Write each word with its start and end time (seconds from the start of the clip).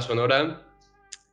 sonora, 0.00 0.66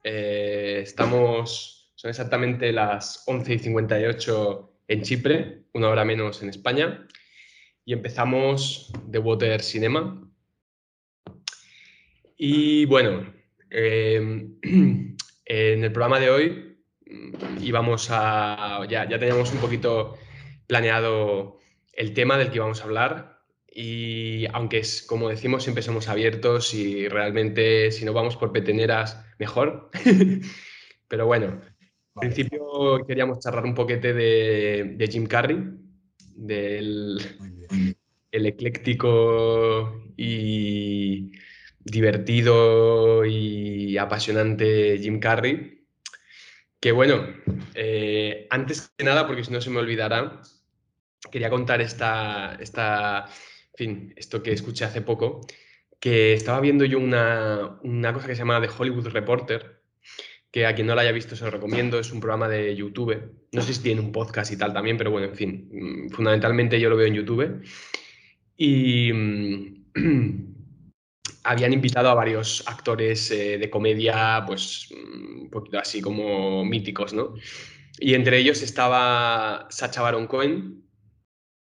eh, 0.03 0.80
estamos, 0.84 1.91
son 1.95 2.09
exactamente 2.09 2.71
las 2.71 3.23
11 3.27 3.53
y 3.53 3.59
58 3.59 4.73
en 4.88 5.02
Chipre, 5.02 5.63
una 5.73 5.89
hora 5.89 6.05
menos 6.05 6.41
en 6.41 6.49
España, 6.49 7.08
y 7.85 7.94
empezamos 7.94 8.91
The 9.11 9.20
Water 9.20 9.61
Cinema. 9.61 10.30
Y 12.38 12.85
bueno, 12.85 13.34
eh, 13.70 14.48
en 14.61 15.84
el 15.84 15.91
programa 15.91 16.20
de 16.20 16.30
hoy 16.30 16.77
mm, 17.05 17.63
íbamos 17.63 18.09
a, 18.11 18.86
ya, 18.89 19.08
ya 19.09 19.20
teníamos 19.20 19.52
un 19.52 19.59
poquito 19.59 20.17
planeado 20.67 21.59
el 21.94 22.13
tema 22.13 22.38
del 22.38 22.49
que 22.49 22.58
íbamos 22.58 22.81
a 22.81 22.84
hablar, 22.84 23.36
y 23.80 24.48
aunque 24.54 24.80
es, 24.80 25.03
como 25.03 25.30
decimos, 25.30 25.61
siempre 25.61 25.83
somos 25.83 26.08
abiertos 26.08 26.73
y 26.73 27.08
realmente 27.08 27.92
si 27.92 28.06
no 28.06 28.11
vamos 28.11 28.36
por 28.36 28.52
peteneras, 28.52 29.23
mejor. 29.38 29.92
Pero 31.08 31.28
bueno, 31.28 31.61
en 32.16 32.19
principio 32.19 33.06
queríamos 33.08 33.39
charlar 33.39 33.66
un 33.66 33.75
poquete 33.75 34.16
de, 34.16 35.09
Jim 35.11 35.28
Carrey, 35.28 35.64
del 36.36 37.19
el 38.31 38.45
ecléctico 38.47 40.12
y 40.17 41.34
divertido 41.80 43.25
y 43.25 43.95
apasionante 44.00 44.97
Jim 44.97 45.19
Carrey. 45.19 45.86
Que 46.80 46.91
bueno, 46.91 47.28
eh, 47.75 48.47
antes 48.50 48.91
que 48.97 49.03
nada, 49.03 49.28
porque 49.28 49.44
si 49.44 49.52
no 49.52 49.62
se 49.62 49.69
me 49.69 49.78
olvidará, 49.78 50.41
quería 51.31 51.52
contar 51.52 51.80
esta, 51.81 52.56
esta, 52.59 53.30
fin, 53.78 54.14
esto 54.17 54.42
que 54.42 54.52
escuché 54.52 54.86
hace 54.86 55.02
poco, 55.02 55.42
que 56.00 56.33
estaba 56.33 56.59
viendo 56.59 56.83
yo 56.83 57.00
una, 57.00 57.80
una 57.84 58.11
cosa 58.11 58.28
que 58.28 58.34
se 58.36 58.39
llama 58.39 58.59
The 58.59 58.69
Hollywood 58.75 59.08
Reporter, 59.09 59.81
que 60.52 60.66
a 60.66 60.73
quien 60.73 60.88
no 60.88 60.95
la 60.95 61.03
haya 61.03 61.11
visto 61.11 61.36
se 61.36 61.45
lo 61.45 61.52
recomiendo, 61.52 62.00
es 62.00 62.11
un 62.11 62.19
programa 62.19 62.50
de 62.50 62.75
YouTube. 62.75 63.16
No 63.52 63.61
sé 63.61 63.75
si 63.75 63.84
tiene 63.84 64.02
un 64.02 64.11
podcast 64.11 64.52
y 64.52 64.58
tal 64.58 64.73
también, 64.73 64.97
pero 64.97 65.11
bueno, 65.11 65.28
en 65.28 65.36
fin, 65.36 65.69
mm, 65.72 66.09
fundamentalmente 66.09 66.80
yo 66.80 66.89
lo 66.89 66.97
veo 66.97 67.08
en 67.08 67.14
YouTube. 67.14 67.64
Y 68.58 69.14
mm, 69.14 69.86
habían 71.44 71.73
invitado 71.73 72.09
a 72.09 72.16
varios 72.16 72.64
actores 72.66 73.30
eh, 73.30 73.59
de 73.59 73.69
comedia, 73.69 74.44
pues 74.47 74.89
mm, 74.91 75.41
un 75.44 75.50
poquito 75.52 75.78
así 75.78 76.02
como 76.02 76.66
míticos, 76.66 77.14
¿no? 77.14 77.36
Y 78.00 78.16
entre 78.16 78.39
ellos 78.39 78.64
estaba 78.64 79.67
Sacha 79.69 80.02
Baron 80.02 80.25
Cohen, 80.25 80.86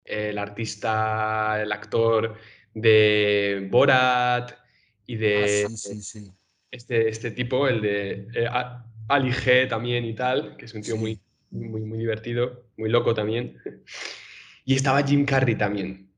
el 0.07 0.37
artista, 0.37 1.61
el 1.61 1.71
actor 1.71 2.35
de 2.73 3.67
Borat 3.69 4.53
y 5.05 5.15
de 5.15 5.65
ah, 5.65 5.69
sí, 5.69 6.01
sí, 6.01 6.31
Este, 6.71 7.09
este 7.09 7.31
tipo, 7.31 7.67
el 7.67 7.81
de 7.81 8.27
eh, 8.33 8.47
Ali 9.07 9.31
G 9.31 9.67
también 9.67 10.05
y 10.05 10.13
tal, 10.13 10.57
que 10.57 10.65
es 10.65 10.73
un 10.73 10.81
tío 10.81 10.97
muy, 10.97 11.19
muy, 11.49 11.81
muy 11.81 11.97
divertido, 11.97 12.65
muy 12.77 12.89
loco 12.89 13.13
también. 13.13 13.57
Y 14.65 14.75
estaba 14.75 15.01
Jim 15.03 15.25
Carrey 15.25 15.55
también. 15.55 16.11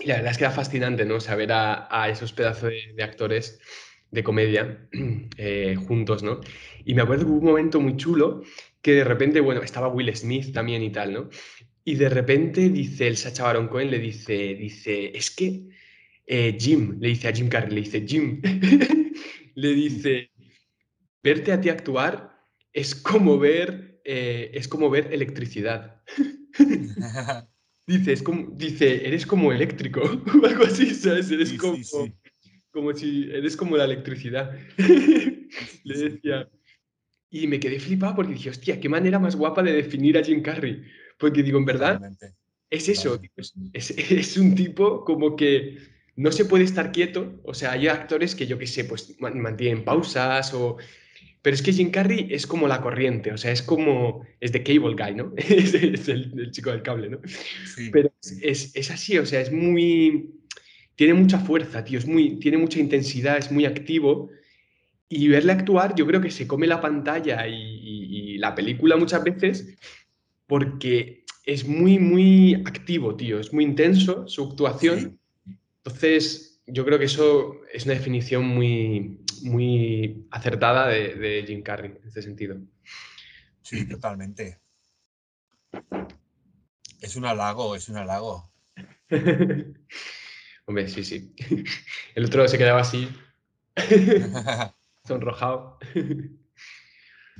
Y 0.00 0.06
la 0.06 0.16
verdad 0.16 0.32
es 0.32 0.38
que 0.38 0.44
era 0.44 0.52
fascinante, 0.52 1.04
¿no? 1.04 1.20
Saber 1.20 1.52
a, 1.52 1.88
a 1.90 2.08
esos 2.08 2.32
pedazos 2.32 2.70
de, 2.96 3.02
actores 3.02 3.60
de 4.10 4.24
comedia 4.24 4.88
eh, 5.36 5.76
juntos, 5.86 6.22
¿no? 6.22 6.40
Y 6.84 6.94
me 6.94 7.02
acuerdo 7.02 7.24
que 7.24 7.30
hubo 7.30 7.38
un 7.38 7.44
momento 7.44 7.80
muy 7.80 7.96
chulo 7.96 8.42
que 8.82 8.94
de 8.94 9.04
repente, 9.04 9.40
bueno, 9.40 9.62
estaba 9.62 9.88
Will 9.88 10.14
Smith 10.16 10.52
también 10.52 10.82
y 10.82 10.90
tal, 10.90 11.12
¿no? 11.12 11.28
Y 11.90 11.96
de 11.96 12.08
repente 12.08 12.68
dice 12.68 13.08
el 13.08 13.16
Sacha 13.16 13.42
Baron 13.42 13.66
Cohen, 13.66 13.90
le 13.90 13.98
dice, 13.98 14.54
dice, 14.54 15.10
es 15.12 15.28
que 15.28 15.70
eh, 16.24 16.56
Jim, 16.56 16.96
le 17.00 17.08
dice 17.08 17.26
a 17.26 17.32
Jim 17.32 17.48
Carrey, 17.48 17.74
le 17.74 17.80
dice, 17.80 18.06
Jim, 18.06 18.40
le 19.56 19.74
dice, 19.74 20.30
verte 21.20 21.50
a 21.50 21.60
ti 21.60 21.68
actuar 21.68 22.46
es 22.72 22.94
como 22.94 23.40
ver, 23.40 24.00
eh, 24.04 24.52
es 24.54 24.68
como 24.68 24.88
ver 24.88 25.12
electricidad. 25.12 26.00
dice, 27.88 28.12
es 28.12 28.22
como, 28.22 28.52
dice, 28.52 29.04
eres 29.04 29.26
como 29.26 29.52
eléctrico, 29.52 30.00
o 30.42 30.46
algo 30.46 30.66
así, 30.66 30.94
¿sabes? 30.94 31.28
Eres 31.32 31.54
como, 31.54 31.76
como 32.70 32.94
si, 32.94 33.28
eres 33.32 33.56
como 33.56 33.76
la 33.76 33.86
electricidad. 33.86 34.56
le 35.82 35.98
decía. 35.98 36.48
Y 37.32 37.48
me 37.48 37.58
quedé 37.58 37.80
flipado 37.80 38.14
porque 38.14 38.34
dije, 38.34 38.50
hostia, 38.50 38.78
qué 38.78 38.88
manera 38.88 39.18
más 39.18 39.34
guapa 39.34 39.60
de 39.64 39.72
definir 39.72 40.16
a 40.18 40.22
Jim 40.22 40.40
Carrey. 40.40 40.84
Porque 41.20 41.42
digo, 41.42 41.58
en 41.58 41.66
verdad, 41.66 42.00
es 42.70 42.88
eso, 42.88 43.20
es, 43.74 44.36
un 44.38 44.54
tipo 44.54 45.04
como 45.04 45.36
que 45.36 45.76
no 46.16 46.32
se 46.32 46.46
puede 46.46 46.64
estar 46.64 46.92
quieto, 46.92 47.38
o 47.44 47.52
sea, 47.52 47.72
hay 47.72 47.88
actores 47.88 48.34
que 48.34 48.46
yo 48.46 48.58
qué 48.58 48.66
sé, 48.66 48.84
pues 48.84 49.14
mantienen 49.20 49.84
pausas 49.84 50.52
o... 50.54 50.78
Pero 51.42 51.54
es 51.54 51.62
que 51.62 51.72
Jim 51.72 51.90
Carrey 51.90 52.28
es 52.30 52.46
como 52.46 52.68
la 52.68 52.82
corriente, 52.82 53.32
o 53.32 53.38
sea, 53.38 53.50
es 53.50 53.62
como, 53.62 54.26
es 54.40 54.52
de 54.52 54.62
Cable 54.62 54.94
Guy, 54.94 55.14
¿no? 55.14 55.32
es, 55.36 55.74
el, 55.74 56.50
chico 56.50 56.70
del 56.70 56.82
cable, 56.82 57.08
¿no? 57.08 57.20
Pero 57.92 58.12
es, 58.42 58.74
es, 58.74 58.90
así, 58.90 59.16
o 59.16 59.24
sea, 59.24 59.40
es 59.40 59.50
muy, 59.50 60.34
tiene 60.96 61.14
mucha 61.14 61.38
fuerza, 61.38 61.82
tío, 61.82 61.98
es 61.98 62.06
muy, 62.06 62.38
tiene 62.38 62.58
mucha 62.58 62.78
intensidad, 62.78 63.38
es 63.38 63.50
muy 63.50 63.64
activo. 63.64 64.30
Y 65.08 65.28
verle 65.28 65.52
actuar, 65.52 65.94
yo 65.94 66.06
creo 66.06 66.20
que 66.20 66.30
se 66.30 66.46
come 66.46 66.66
la 66.66 66.80
pantalla 66.80 67.48
y 67.48 68.36
la 68.36 68.54
película 68.54 68.96
muchas 68.96 69.24
veces 69.24 69.78
porque 70.50 71.24
es 71.44 71.64
muy, 71.64 72.00
muy 72.00 72.54
activo, 72.66 73.14
tío, 73.14 73.38
es 73.38 73.52
muy 73.52 73.62
intenso 73.62 74.26
su 74.26 74.48
actuación. 74.48 75.16
Entonces, 75.84 76.60
yo 76.66 76.84
creo 76.84 76.98
que 76.98 77.04
eso 77.04 77.60
es 77.72 77.84
una 77.84 77.94
definición 77.94 78.44
muy, 78.48 79.20
muy 79.44 80.26
acertada 80.32 80.88
de, 80.88 81.44
Jim 81.46 81.62
Carrey 81.62 81.92
en 81.92 82.08
este 82.08 82.22
sentido. 82.22 82.56
Sí, 83.62 83.88
totalmente. 83.88 84.58
Es 87.00 87.14
un 87.14 87.26
halago, 87.26 87.76
es 87.76 87.88
un 87.88 87.98
halago. 87.98 88.50
Hombre, 90.66 90.88
sí, 90.88 91.04
sí. 91.04 91.32
El 92.16 92.24
otro 92.24 92.48
se 92.48 92.58
quedaba 92.58 92.80
así, 92.80 93.08
sonrojado. 95.04 95.78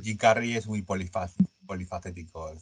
Jim 0.00 0.16
Carrey 0.16 0.54
es 0.54 0.69
muy 0.69 0.78
polifacético. 1.70 2.53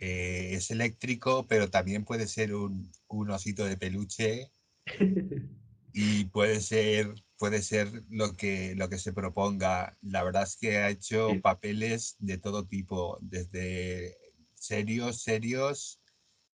Eh, 0.00 0.54
es, 0.54 0.70
eléctrico, 0.70 1.46
pero 1.46 1.68
también 1.68 2.06
puede 2.06 2.26
ser 2.26 2.54
un, 2.54 2.90
osito 3.08 3.66
de 3.66 3.76
peluche 3.76 4.50
y 5.92 6.24
puede 6.24 6.62
ser, 6.62 7.14
puede 7.36 7.60
ser 7.60 7.90
lo, 8.08 8.32
que, 8.32 8.74
lo 8.74 8.88
que 8.88 8.96
se 8.96 9.12
proponga. 9.12 9.98
La 10.00 10.24
verdad 10.24 10.44
es 10.44 10.56
que 10.56 10.78
ha 10.78 10.88
hecho 10.88 11.28
papeles 11.42 12.16
de 12.20 12.38
todo 12.38 12.64
tipo, 12.64 13.18
desde 13.20 14.16
serios, 14.54 15.20
serios, 15.20 16.00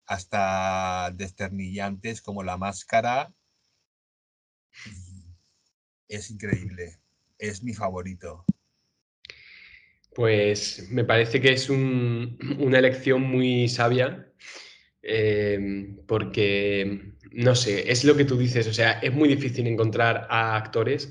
hasta 0.06 1.12
desternillantes 1.14 2.22
como 2.22 2.42
la 2.42 2.56
máscara. 2.56 3.32
Es 6.08 6.28
increíble, 6.28 6.98
es 7.38 7.62
mi 7.62 7.72
favorito. 7.72 8.44
Pues 10.20 10.86
me 10.90 11.02
parece 11.02 11.40
que 11.40 11.50
es 11.54 11.70
una 11.70 12.78
elección 12.78 13.22
muy 13.22 13.70
sabia, 13.70 14.30
em, 15.00 15.96
porque, 16.06 17.14
no 17.32 17.54
sé, 17.54 17.90
es 17.90 18.04
lo 18.04 18.14
que 18.14 18.26
tú 18.26 18.36
dices, 18.36 18.66
o 18.66 18.74
sea, 18.74 19.00
es 19.00 19.14
muy 19.14 19.30
difícil 19.30 19.66
encontrar 19.66 20.26
a 20.28 20.56
actores 20.56 21.10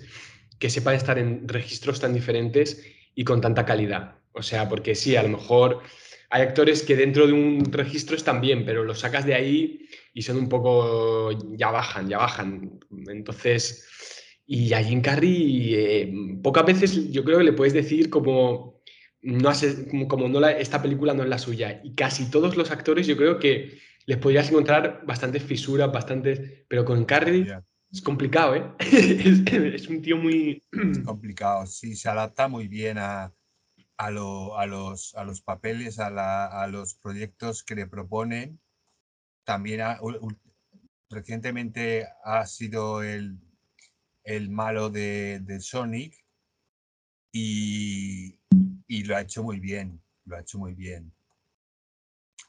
que 0.60 0.70
sepan 0.70 0.94
estar 0.94 1.18
en 1.18 1.48
registros 1.48 2.00
tan 2.00 2.14
diferentes 2.14 2.86
y 3.16 3.24
con 3.24 3.42
tanta 3.42 3.66
calidad. 3.66 4.20
O 4.32 4.44
sea, 4.44 4.70
porque 4.70 4.94
sí, 4.94 5.16
a 5.16 5.24
lo 5.24 5.30
mejor 5.30 5.82
hay 6.30 6.44
actores 6.44 6.84
que 6.84 6.96
dentro 6.96 7.26
de 7.26 7.34
un 7.34 7.66
registro 7.72 8.16
están 8.16 8.42
bien, 8.42 8.64
pero 8.64 8.84
los 8.84 9.00
sacas 9.00 9.26
de 9.26 9.34
ahí 9.34 9.90
y 10.14 10.22
son 10.22 10.38
un 10.38 10.50
poco, 10.50 11.32
ya 11.58 11.72
bajan, 11.72 12.08
ya 12.10 12.20
bajan. 12.20 12.80
Entonces, 13.08 13.88
y 14.46 14.72
a 14.74 14.84
Jim 14.84 15.02
Carrey, 15.02 15.74
eh, 15.74 16.14
pocas 16.44 16.66
veces 16.66 17.12
yo 17.12 17.24
creo 17.24 17.40
que 17.40 17.44
le 17.46 17.54
puedes 17.54 17.74
decir 17.74 18.12
como 18.12 18.79
no 19.22 19.50
hace, 19.50 19.88
como 20.08 20.30
no 20.30 20.46
esta 20.48 20.82
película 20.82 21.14
no 21.14 21.24
es 21.24 21.30
la 21.30 21.38
suya. 21.38 21.82
Y 21.84 21.94
casi 21.94 22.30
todos 22.30 22.56
los 22.58 22.72
actores 22.72 23.08
yo 23.08 23.18
creo 23.18 23.40
que 23.40 23.80
les 24.06 24.18
podrías 24.18 24.50
encontrar 24.50 25.04
bastantes 25.06 25.44
fisuras, 25.44 25.92
bastantes, 25.92 26.64
pero 26.68 26.86
con 26.86 27.06
Carrey 27.06 27.48
es 27.92 28.02
complicado, 28.02 28.56
¿eh? 28.56 28.72
es, 28.80 29.88
un 29.88 30.02
tío 30.02 30.18
muy... 30.18 30.64
complicado, 31.06 31.66
sí, 31.66 31.96
se 31.96 32.10
adapta 32.10 32.48
muy 32.48 32.68
bien 32.68 32.98
a, 32.98 33.34
a, 33.98 34.12
los, 34.12 35.16
a 35.16 35.24
los 35.24 35.42
papeles, 35.42 36.00
a, 36.00 36.68
los 36.68 36.96
proyectos 36.96 37.64
que 37.64 37.76
le 37.76 37.88
proponen. 37.88 38.60
También 39.44 39.82
recientemente 41.10 42.08
ha 42.24 42.46
sido 42.46 43.04
el, 43.04 43.38
el 44.24 44.50
malo 44.50 44.90
de, 44.90 45.40
de 45.42 45.60
Sonic 45.60 46.14
y, 47.32 48.39
y 48.90 49.04
lo 49.04 49.16
ha 49.16 49.22
hecho 49.22 49.44
muy 49.44 49.60
bien, 49.60 50.02
lo 50.26 50.36
ha 50.36 50.42
hecho 50.42 50.58
muy 50.58 50.74
bien. 50.74 51.14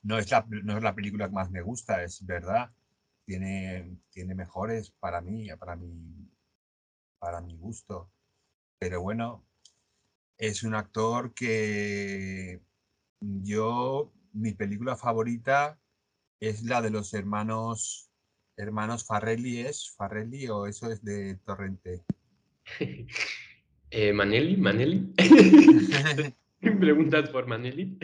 No 0.03 0.19
es 0.19 0.31
la, 0.31 0.45
no 0.49 0.79
es 0.79 0.83
la 0.83 0.95
película 0.95 1.29
que 1.29 1.35
más 1.35 1.51
me 1.51 1.61
gusta, 1.61 2.03
es 2.03 2.25
verdad. 2.25 2.73
tiene, 3.27 3.99
tiene 4.11 4.35
mejores 4.35 4.91
para 4.91 5.21
mí, 5.21 5.49
para 5.59 5.77
mi, 5.77 6.31
para 7.19 7.43
mi 7.43 7.57
gusto. 7.59 8.11
Pero 8.79 9.03
bueno, 9.03 9.45
es 10.39 10.63
un 10.63 10.75
actor 10.75 11.35
que 11.35 12.63
yo, 13.21 14.11
mi 14.33 14.55
película 14.55 14.97
favorita 14.97 15.79
es 16.41 16.63
la 16.63 16.81
de 16.81 16.89
los 16.89 17.13
hermanos, 17.13 18.11
hermanos 18.57 19.05
Farrelly, 19.05 19.61
¿es 19.61 19.91
Farrelly 19.95 20.49
o 20.49 20.67
eso 20.67 20.91
es 20.91 21.05
de 21.05 21.37
Torrente? 21.45 22.03
Eh, 23.91 24.13
Manelli, 24.13 24.57
Manelli. 24.57 25.13
¿Preguntas 26.61 27.29
por 27.31 27.47
Manelli? 27.47 27.99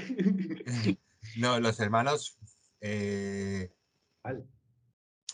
no, 1.36 1.60
los 1.60 1.78
hermanos. 1.80 2.38
Eh, 2.80 3.70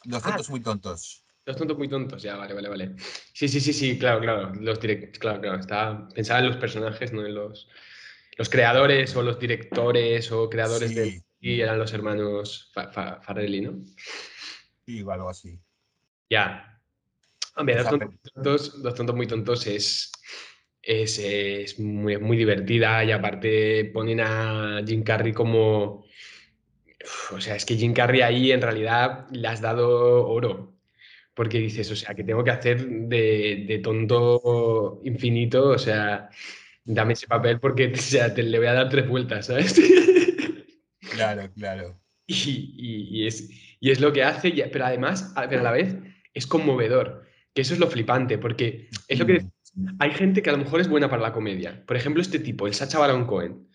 los 0.04 0.24
ah. 0.24 0.28
tontos 0.28 0.50
muy 0.50 0.60
tontos. 0.60 1.24
Los 1.44 1.56
tontos 1.56 1.76
muy 1.76 1.88
tontos, 1.88 2.22
ya, 2.22 2.36
vale, 2.36 2.54
vale, 2.54 2.68
vale. 2.68 2.94
Sí, 3.32 3.48
sí, 3.48 3.60
sí, 3.60 3.72
sí, 3.72 3.98
claro, 3.98 4.20
claro. 4.20 4.52
Los 4.54 4.78
direct, 4.80 5.18
claro, 5.18 5.40
claro. 5.40 5.58
Estaba, 5.58 6.08
pensaba 6.08 6.40
en 6.40 6.48
los 6.48 6.56
personajes, 6.56 7.12
no 7.12 7.26
en 7.26 7.34
los, 7.34 7.68
los 8.36 8.48
creadores 8.48 9.16
o 9.16 9.22
los 9.22 9.38
directores 9.38 10.30
o 10.30 10.48
creadores 10.48 10.94
de. 10.94 11.22
Y 11.40 11.60
eran 11.60 11.78
los 11.78 11.92
hermanos 11.92 12.70
Farrelly, 12.72 13.62
¿no? 13.62 13.82
Sí, 14.86 15.02
o 15.02 15.10
algo 15.10 15.28
así. 15.28 15.58
Ya. 16.30 16.71
Hombre, 17.56 17.76
los 17.76 17.88
tontos, 17.88 18.08
muy 18.08 18.18
tontos, 18.32 18.74
los 18.78 18.94
tontos 18.94 19.16
muy 19.16 19.26
tontos 19.26 19.66
es. 19.66 20.12
Es, 20.84 21.16
es 21.20 21.78
muy, 21.78 22.18
muy 22.18 22.36
divertida 22.36 23.04
y 23.04 23.12
aparte 23.12 23.84
ponen 23.94 24.20
a 24.20 24.82
Jim 24.84 25.04
Carrey 25.04 25.32
como. 25.32 26.04
O 27.32 27.40
sea, 27.40 27.54
es 27.54 27.64
que 27.64 27.76
Jim 27.76 27.92
Carrey 27.92 28.22
ahí 28.22 28.52
en 28.52 28.62
realidad 28.62 29.28
le 29.30 29.46
has 29.46 29.60
dado 29.60 30.26
oro 30.26 30.72
porque 31.34 31.58
dices, 31.58 31.90
o 31.90 31.96
sea, 31.96 32.14
que 32.14 32.24
tengo 32.24 32.44
que 32.44 32.50
hacer 32.50 32.86
de, 32.86 33.80
tonto 33.82 35.00
infinito, 35.04 35.70
o 35.70 35.78
sea, 35.78 36.28
dame 36.84 37.14
ese 37.14 37.26
papel 37.26 37.58
porque 37.60 37.86
o 37.94 37.96
sea, 37.96 38.34
te, 38.34 38.42
le 38.42 38.58
voy 38.58 38.66
a 38.66 38.74
dar 38.74 38.88
tres 38.88 39.08
vueltas, 39.08 39.46
¿sabes? 39.46 39.80
Claro, 41.10 41.52
claro. 41.54 42.00
Y, 42.26 43.26
es, 43.26 43.50
es, 43.82 44.00
lo 44.00 44.14
que 44.14 44.22
hace, 44.22 44.50
pero 44.72 44.86
además, 44.86 45.34
pero 45.50 45.60
a 45.60 45.64
la 45.64 45.72
vez, 45.72 45.94
es 46.32 46.46
conmovedor, 46.46 47.26
que 47.54 47.62
eso 47.62 47.74
es 47.74 47.80
lo 47.80 47.88
flipante, 47.88 48.38
porque 48.38 48.88
es 49.08 49.18
lo 49.18 49.26
que... 49.26 49.40
Mm. 49.74 49.96
Hay 50.00 50.10
gente 50.10 50.42
que 50.42 50.50
a 50.50 50.52
lo 50.52 50.58
mejor 50.58 50.80
es 50.80 50.88
buena 50.88 51.08
para 51.08 51.22
la 51.22 51.32
comedia. 51.32 51.82
Por 51.86 51.96
ejemplo, 51.96 52.20
este 52.20 52.38
tipo, 52.38 52.66
el 52.66 52.74
Sacha 52.74 52.98
Baron 52.98 53.26
Cohen. 53.26 53.68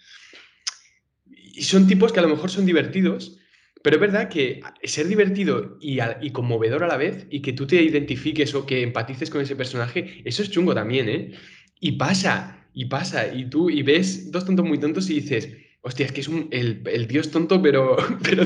Y 1.26 1.64
son 1.64 1.88
tipos 1.88 2.14
que 2.14 2.20
a 2.20 2.24
lo 2.24 2.30
mejor 2.30 2.52
son 2.52 2.68
divertidos, 2.68 3.40
pero 3.84 3.96
es 3.96 4.02
verdad 4.02 4.30
que 4.30 4.62
ser 4.84 5.08
divertido 5.08 5.78
y, 5.80 6.00
conmovedor 6.32 6.84
a 6.84 6.88
la 6.88 6.98
vez 6.98 7.26
y 7.30 7.42
que 7.42 7.54
tú 7.54 7.66
te 7.66 7.82
identifiques 7.82 8.54
o 8.54 8.66
que 8.66 8.82
empatices 8.82 9.30
con 9.30 9.42
ese 9.42 9.56
personaje, 9.56 10.22
eso 10.26 10.44
es 10.44 10.52
chungo 10.52 10.76
también, 10.76 11.10
¿eh? 11.10 11.32
Y 11.80 11.94
pasa, 11.94 12.68
y 12.74 12.86
pasa, 12.86 13.34
y 13.34 13.50
tú 13.50 13.70
y 13.70 13.84
ves 13.84 14.32
dos 14.32 14.46
tontos 14.46 14.66
muy 14.66 14.80
tontos 14.80 15.10
y 15.10 15.22
dices, 15.22 15.50
hostia, 15.82 16.06
es 16.06 16.12
que 16.12 16.22
es 16.22 16.30
el, 16.52 16.82
el 16.86 17.08
dios 17.08 17.32
tonto, 17.32 17.62
pero, 17.62 17.96
pero, 18.24 18.44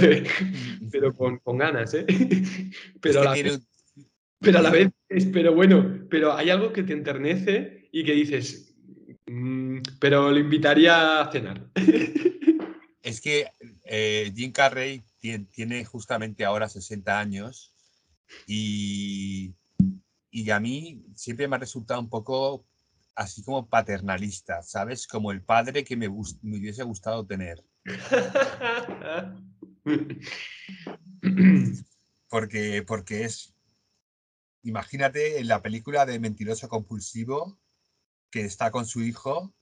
pero 0.92 1.16
con, 1.16 1.58
ganas, 1.58 1.94
¿eh? 1.94 2.06
Pero, 3.02 3.22
a 3.22 3.24
la 3.24 3.32
vez, 3.32 3.62
pero 4.42 4.60
a 4.60 4.62
la 4.62 4.72
vez, 4.72 4.92
pero 5.32 5.54
bueno, 5.54 6.08
pero 6.10 6.34
hay 6.34 6.50
algo 6.50 6.74
que 6.74 6.84
te 6.84 6.94
enternece 6.94 7.90
y 7.92 8.04
que 8.04 8.14
dices, 8.14 8.76
mm, 9.28 9.80
pero 10.00 10.32
lo 10.32 10.40
invitaría 10.40 11.22
a 11.22 11.32
cenar. 11.32 11.70
Es 13.04 13.20
que 13.20 13.48
eh, 13.86 14.32
Jim 14.36 14.52
Carrey 14.52 15.02
tiene 15.20 15.84
justamente 15.86 16.46
ahora 16.46 16.70
60 16.70 17.20
años 17.20 17.74
y, 18.46 19.56
y 20.30 20.52
a 20.52 20.60
mí 20.60 21.04
siempre 21.16 21.48
me 21.48 21.56
ha 21.56 21.60
resultado 21.60 22.00
un 22.00 22.08
poco 22.08 22.64
así 23.16 23.44
como 23.44 23.68
paternalista, 23.68 24.62
¿sabes? 24.62 25.08
Como 25.08 25.32
el 25.32 25.42
padre 25.42 25.84
que 25.84 25.98
me, 25.98 26.10
me 26.10 26.58
hubiese 26.58 26.84
gustado 26.84 27.26
tener. 27.26 27.64
porque, 32.30 32.84
porque 32.86 33.26
es, 33.26 33.56
imagínate 34.64 35.40
en 35.40 35.48
la 35.48 35.62
película 35.62 36.06
de 36.06 36.20
Mentiroso 36.20 36.70
Compulsivo, 36.70 37.60
que 38.30 38.42
está 38.42 38.72
con 38.72 38.86
su 38.86 39.04
hijo, 39.04 39.54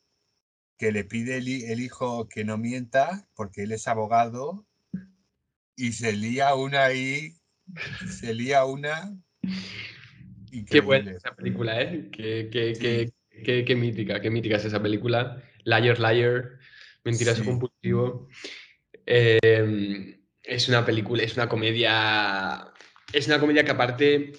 que 0.77 0.91
le 0.91 1.03
pide 1.03 1.37
el, 1.37 1.47
el 1.47 1.79
hijo 1.81 2.27
que 2.29 2.45
no 2.45 2.57
mienta 2.57 3.27
porque 3.35 3.63
él 3.63 3.71
es 3.71 3.87
abogado 3.87 4.65
y 5.79 5.93
se 5.93 6.11
lía 6.11 6.53
una 6.55 6.83
ahí, 6.85 7.35
se 8.19 8.33
lía 8.33 8.65
una. 8.65 9.17
Qué 10.69 10.81
buena 10.81 11.11
esa 11.11 11.33
película, 11.35 11.81
¿eh? 11.81 12.09
Qué, 12.11 12.49
qué, 12.51 13.13
qué, 13.43 13.63
qué, 13.63 13.75
mítica, 13.75 14.19
qué 14.19 14.29
mítica 14.29 14.57
es 14.57 14.65
esa 14.65 14.81
película. 14.81 15.41
Liar, 15.63 15.99
Liar, 15.99 16.59
Mentiroso 17.05 17.45
Compulsivo. 17.45 18.27
Em, 19.05 20.19
es 20.43 20.67
una 20.67 20.85
película, 20.85 21.23
es 21.23 21.37
una 21.37 21.47
comedia. 21.47 22.73
Es 23.13 23.27
una 23.27 23.39
comedia 23.39 23.63
que 23.63 23.71
aparte 23.71 24.33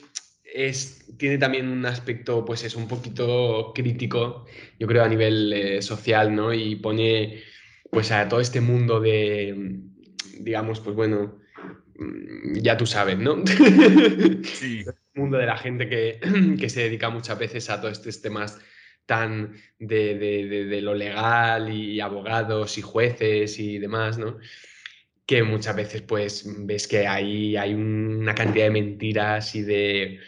es, 0.55 1.05
tiene 1.17 1.39
también 1.39 1.69
un 1.69 1.85
aspecto, 1.87 2.45
pues 2.45 2.65
es 2.65 2.75
un 2.75 2.89
poquito 2.89 3.73
crítico, 3.75 4.47
yo 4.79 4.87
creo, 4.87 5.05
a 5.05 5.09
nivel 5.09 5.53
eh, 5.53 5.83
social, 5.83 6.35
¿no? 6.35 6.53
Y 6.53 6.77
pone 6.77 7.43
pues 7.91 8.13
a 8.13 8.29
todo 8.29 8.41
este 8.41 8.61
mundo 8.61 9.01
de, 9.01 9.81
digamos, 10.39 10.81
pues 10.81 10.95
bueno, 10.97 11.41
mm, 11.99 12.59
ya 12.59 12.77
tú 12.77 12.87
sabes, 12.87 13.19
¿no? 13.19 13.43
Sí. 14.45 14.85
El 14.87 15.21
mundo 15.23 15.39
de 15.39 15.47
la 15.47 15.57
gente 15.57 15.89
que, 15.89 16.21
que, 16.59 16.69
se 16.69 16.83
dedica 16.83 17.11
muchas 17.11 17.39
veces 17.39 17.69
a 17.71 17.81
todos 17.81 17.99
estos 17.99 18.23
temas 18.23 18.59
tan 19.07 19.55
de, 19.79 20.17
de, 20.17 20.65
de, 20.67 20.81
lo 20.81 20.95
legal 20.95 21.73
y 21.73 22.01
abogados 22.01 22.79
y 22.79 22.83
jueces 22.83 23.59
y 23.59 23.79
demás, 23.79 24.19
¿no? 24.19 24.39
Que 25.27 25.43
muchas 25.43 25.75
veces 25.75 26.03
pues 26.03 26.45
ves 26.47 26.87
que 26.87 27.09
ahí 27.09 27.57
hay 27.57 27.75
una 27.75 28.35
cantidad 28.35 28.67
de 28.67 28.71
mentiras 28.71 29.55
y 29.57 29.63
de, 29.63 30.21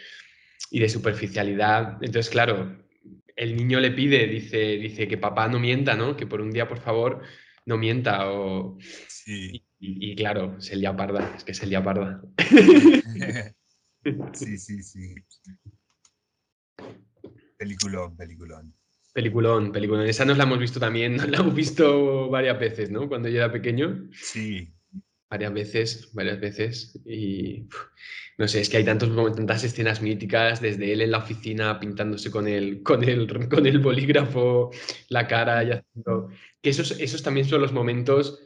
y 0.73 0.79
de 0.79 0.89
superficialidad. 0.89 1.99
Entonces, 2.01 2.31
claro, 2.31 2.75
el 3.35 3.55
niño 3.55 3.79
le 3.79 3.91
pide, 3.91 4.25
dice, 4.25 4.57
dice 4.57 5.07
que 5.07 5.19
papá 5.19 5.47
no 5.47 5.59
mienta, 5.59 5.95
¿no? 5.95 6.17
Que 6.17 6.25
por 6.25 6.41
un 6.41 6.49
día, 6.49 6.67
por 6.67 6.79
favor, 6.79 7.21
no 7.67 7.77
mienta. 7.77 8.31
O... 8.31 8.79
Sí. 9.07 9.63
Y, 9.79 10.15
claro, 10.15 10.59
se 10.59 10.75
lía 10.75 10.95
parda, 10.95 11.35
es 11.37 11.43
que 11.43 11.53
se 11.53 11.67
lía 11.67 11.83
parda. 11.83 12.23
sí, 14.33 14.57
sí, 14.57 14.81
sí. 14.81 15.13
Peliculón, 17.55 18.17
peliculón. 18.17 18.73
Peliculón, 19.13 19.71
peliculón. 19.71 20.07
Esa 20.07 20.25
nos 20.25 20.39
la 20.39 20.45
hemos 20.45 20.57
visto 20.57 20.79
también, 20.79 21.17
nos 21.17 21.29
la 21.29 21.37
hemos 21.37 21.53
visto 21.53 22.29
varias 22.31 22.59
veces, 22.59 22.89
¿no? 22.89 23.07
Cuando 23.07 23.29
yo 23.29 23.37
era 23.37 23.51
pequeño. 23.51 24.09
Sí. 24.11 24.72
Varias 25.33 25.51
veces, 25.51 26.09
varias 26.13 26.39
veces. 26.39 26.99
Y 27.07 27.67
no 28.37 28.47
sé, 28.47 28.61
es 28.61 28.69
que 28.69 28.77
hay 28.77 28.83
tantos, 28.83 29.09
tantas 29.35 29.63
escenas 29.63 29.99
míticas, 29.99 30.61
desde 30.61 30.93
él 30.93 31.01
en 31.01 31.09
la 31.09 31.17
oficina 31.17 31.79
pintándose 31.79 32.29
con 32.29 32.47
el, 32.47 32.83
con 32.83 33.03
el, 33.03 33.27
con 33.49 33.65
el 33.65 33.79
bolígrafo 33.79 34.69
la 35.09 35.27
cara 35.27 35.63
y 35.63 35.71
haciendo. 35.71 36.29
Que 36.61 36.69
esos, 36.69 36.91
esos 36.99 37.23
también 37.23 37.47
son 37.47 37.61
los 37.61 37.73
momentos 37.73 38.45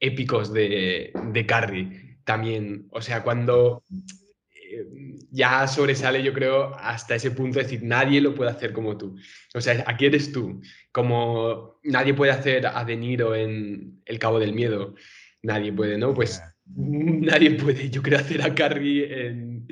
épicos 0.00 0.52
de, 0.52 1.12
de 1.32 1.46
Carrie 1.46 2.18
también. 2.24 2.88
O 2.90 3.00
sea, 3.00 3.22
cuando 3.22 3.84
eh, 3.88 4.84
ya 5.30 5.68
sobresale, 5.68 6.24
yo 6.24 6.32
creo, 6.32 6.74
hasta 6.74 7.14
ese 7.14 7.30
punto 7.30 7.60
de 7.60 7.66
decir, 7.66 7.84
nadie 7.84 8.20
lo 8.20 8.34
puede 8.34 8.50
hacer 8.50 8.72
como 8.72 8.98
tú. 8.98 9.16
O 9.54 9.60
sea, 9.60 9.84
aquí 9.86 10.06
eres 10.06 10.32
tú. 10.32 10.60
Como 10.90 11.78
nadie 11.84 12.14
puede 12.14 12.32
hacer 12.32 12.66
a 12.66 12.84
De 12.84 12.96
Niro 12.96 13.36
en 13.36 14.02
El 14.04 14.18
Cabo 14.18 14.40
del 14.40 14.54
Miedo. 14.54 14.96
Nadie 15.42 15.72
puede, 15.72 15.98
¿no? 15.98 16.14
Pues 16.14 16.42
nadie 16.66 17.52
puede, 17.52 17.90
yo 17.90 18.02
creo, 18.02 18.18
hacer 18.18 18.42
a 18.42 18.54
Carrie 18.54 19.28
en, 19.28 19.66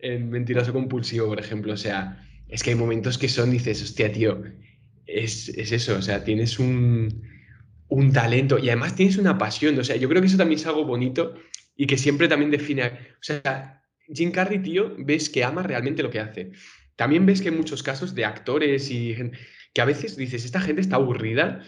en 0.00 0.30
Mentiroso 0.30 0.72
Compulsivo, 0.72 1.28
por 1.28 1.40
ejemplo. 1.40 1.72
O 1.72 1.76
sea, 1.76 2.24
es 2.48 2.62
que 2.62 2.70
hay 2.70 2.76
momentos 2.76 3.18
que 3.18 3.28
son, 3.28 3.50
dices, 3.50 3.82
hostia, 3.82 4.12
tío, 4.12 4.42
es, 5.06 5.48
es 5.50 5.72
eso. 5.72 5.96
O 5.96 6.02
sea, 6.02 6.24
tienes 6.24 6.58
un 6.58 7.22
un 7.88 8.12
talento 8.12 8.58
y 8.58 8.68
además 8.68 8.94
tienes 8.94 9.16
una 9.16 9.38
pasión. 9.38 9.78
O 9.78 9.84
sea, 9.84 9.96
yo 9.96 10.08
creo 10.08 10.20
que 10.20 10.28
eso 10.28 10.36
también 10.36 10.60
es 10.60 10.66
algo 10.66 10.84
bonito 10.84 11.34
y 11.76 11.86
que 11.86 11.98
siempre 11.98 12.28
también 12.28 12.50
define. 12.50 12.84
O 12.86 13.22
sea, 13.22 13.82
Jim 14.12 14.30
Carrey, 14.30 14.60
tío, 14.60 14.94
ves 14.98 15.28
que 15.30 15.44
ama 15.44 15.62
realmente 15.62 16.02
lo 16.02 16.10
que 16.10 16.20
hace. 16.20 16.52
También 16.96 17.26
ves 17.26 17.40
que 17.40 17.48
hay 17.48 17.54
muchos 17.54 17.82
casos 17.82 18.14
de 18.14 18.24
actores 18.24 18.90
y 18.90 19.16
que 19.72 19.80
a 19.80 19.84
veces 19.84 20.16
dices, 20.16 20.44
esta 20.44 20.60
gente 20.60 20.80
está 20.80 20.96
aburrida 20.96 21.62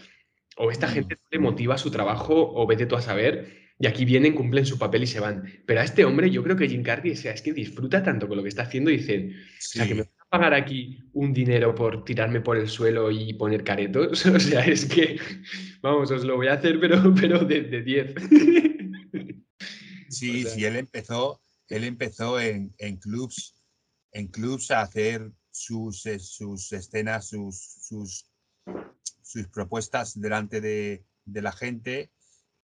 o 0.57 0.71
esta 0.71 0.87
mm. 0.87 0.91
gente 0.91 1.15
no 1.15 1.27
le 1.31 1.39
motiva 1.39 1.77
su 1.77 1.91
trabajo 1.91 2.53
o 2.53 2.67
vete 2.67 2.85
tú 2.85 2.95
a 2.95 3.01
saber. 3.01 3.61
Y 3.79 3.87
aquí 3.87 4.05
vienen, 4.05 4.35
cumplen 4.35 4.65
su 4.65 4.77
papel 4.77 5.03
y 5.03 5.07
se 5.07 5.19
van. 5.19 5.43
Pero 5.65 5.81
a 5.81 5.83
este 5.83 6.05
hombre, 6.05 6.29
yo 6.29 6.43
creo 6.43 6.55
que 6.55 6.69
Jim 6.69 6.83
Carrey, 6.83 7.13
o 7.13 7.15
sea, 7.15 7.33
es 7.33 7.41
que 7.41 7.51
disfruta 7.51 8.03
tanto 8.03 8.27
con 8.27 8.37
lo 8.37 8.43
que 8.43 8.49
está 8.49 8.61
haciendo 8.61 8.91
y 8.91 8.97
dice, 8.97 9.31
o 9.31 9.55
sea, 9.57 9.87
que 9.87 9.95
me 9.95 10.05
pagar 10.31 10.53
aquí 10.53 10.97
un 11.11 11.33
dinero 11.33 11.75
por 11.75 12.05
tirarme 12.05 12.39
por 12.39 12.55
el 12.57 12.69
suelo 12.69 13.11
y 13.11 13.33
poner 13.33 13.63
caretos. 13.63 14.25
O 14.31 14.39
sea, 14.39 14.61
es 14.65 14.85
que, 14.85 15.19
vamos, 15.81 16.09
os 16.09 16.23
lo 16.23 16.37
voy 16.37 16.47
a 16.47 16.53
hacer, 16.53 16.79
pero, 16.79 17.13
pero 17.13 17.39
de 17.39 17.81
10. 17.81 18.15
sí, 20.09 20.45
sí, 20.45 20.63
él 20.63 20.77
empezó, 20.77 21.41
él 21.67 21.83
empezó 21.83 22.39
en, 22.39 22.73
en 22.77 22.95
clubs, 22.97 23.55
en 24.13 24.27
clubs 24.27 24.71
a 24.71 24.81
hacer 24.81 25.29
sus, 25.51 26.05
eh, 26.05 26.17
sus 26.17 26.71
escenas, 26.71 27.27
sus, 27.27 27.57
sus, 27.81 28.31
sus 29.31 29.47
propuestas 29.47 30.19
delante 30.19 30.61
de, 30.61 31.05
de 31.25 31.41
la 31.41 31.51
gente 31.51 32.11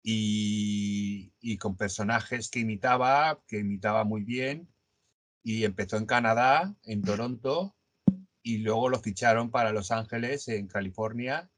y, 0.01 1.33
y, 1.39 1.57
con 1.57 1.77
personajes 1.77 2.49
que 2.49 2.59
imitaba, 2.59 3.41
que 3.47 3.59
imitaba 3.59 4.03
muy 4.03 4.23
bien. 4.23 4.67
Y 5.43 5.63
empezó 5.63 5.97
en 5.97 6.07
Canadá, 6.07 6.75
en 6.83 7.03
Toronto, 7.03 7.75
y 8.41 8.59
luego 8.59 8.89
lo 8.89 8.99
ficharon 8.99 9.51
para 9.51 9.71
Los 9.71 9.91
Ángeles, 9.91 10.47
en 10.47 10.67
California, 10.67 11.51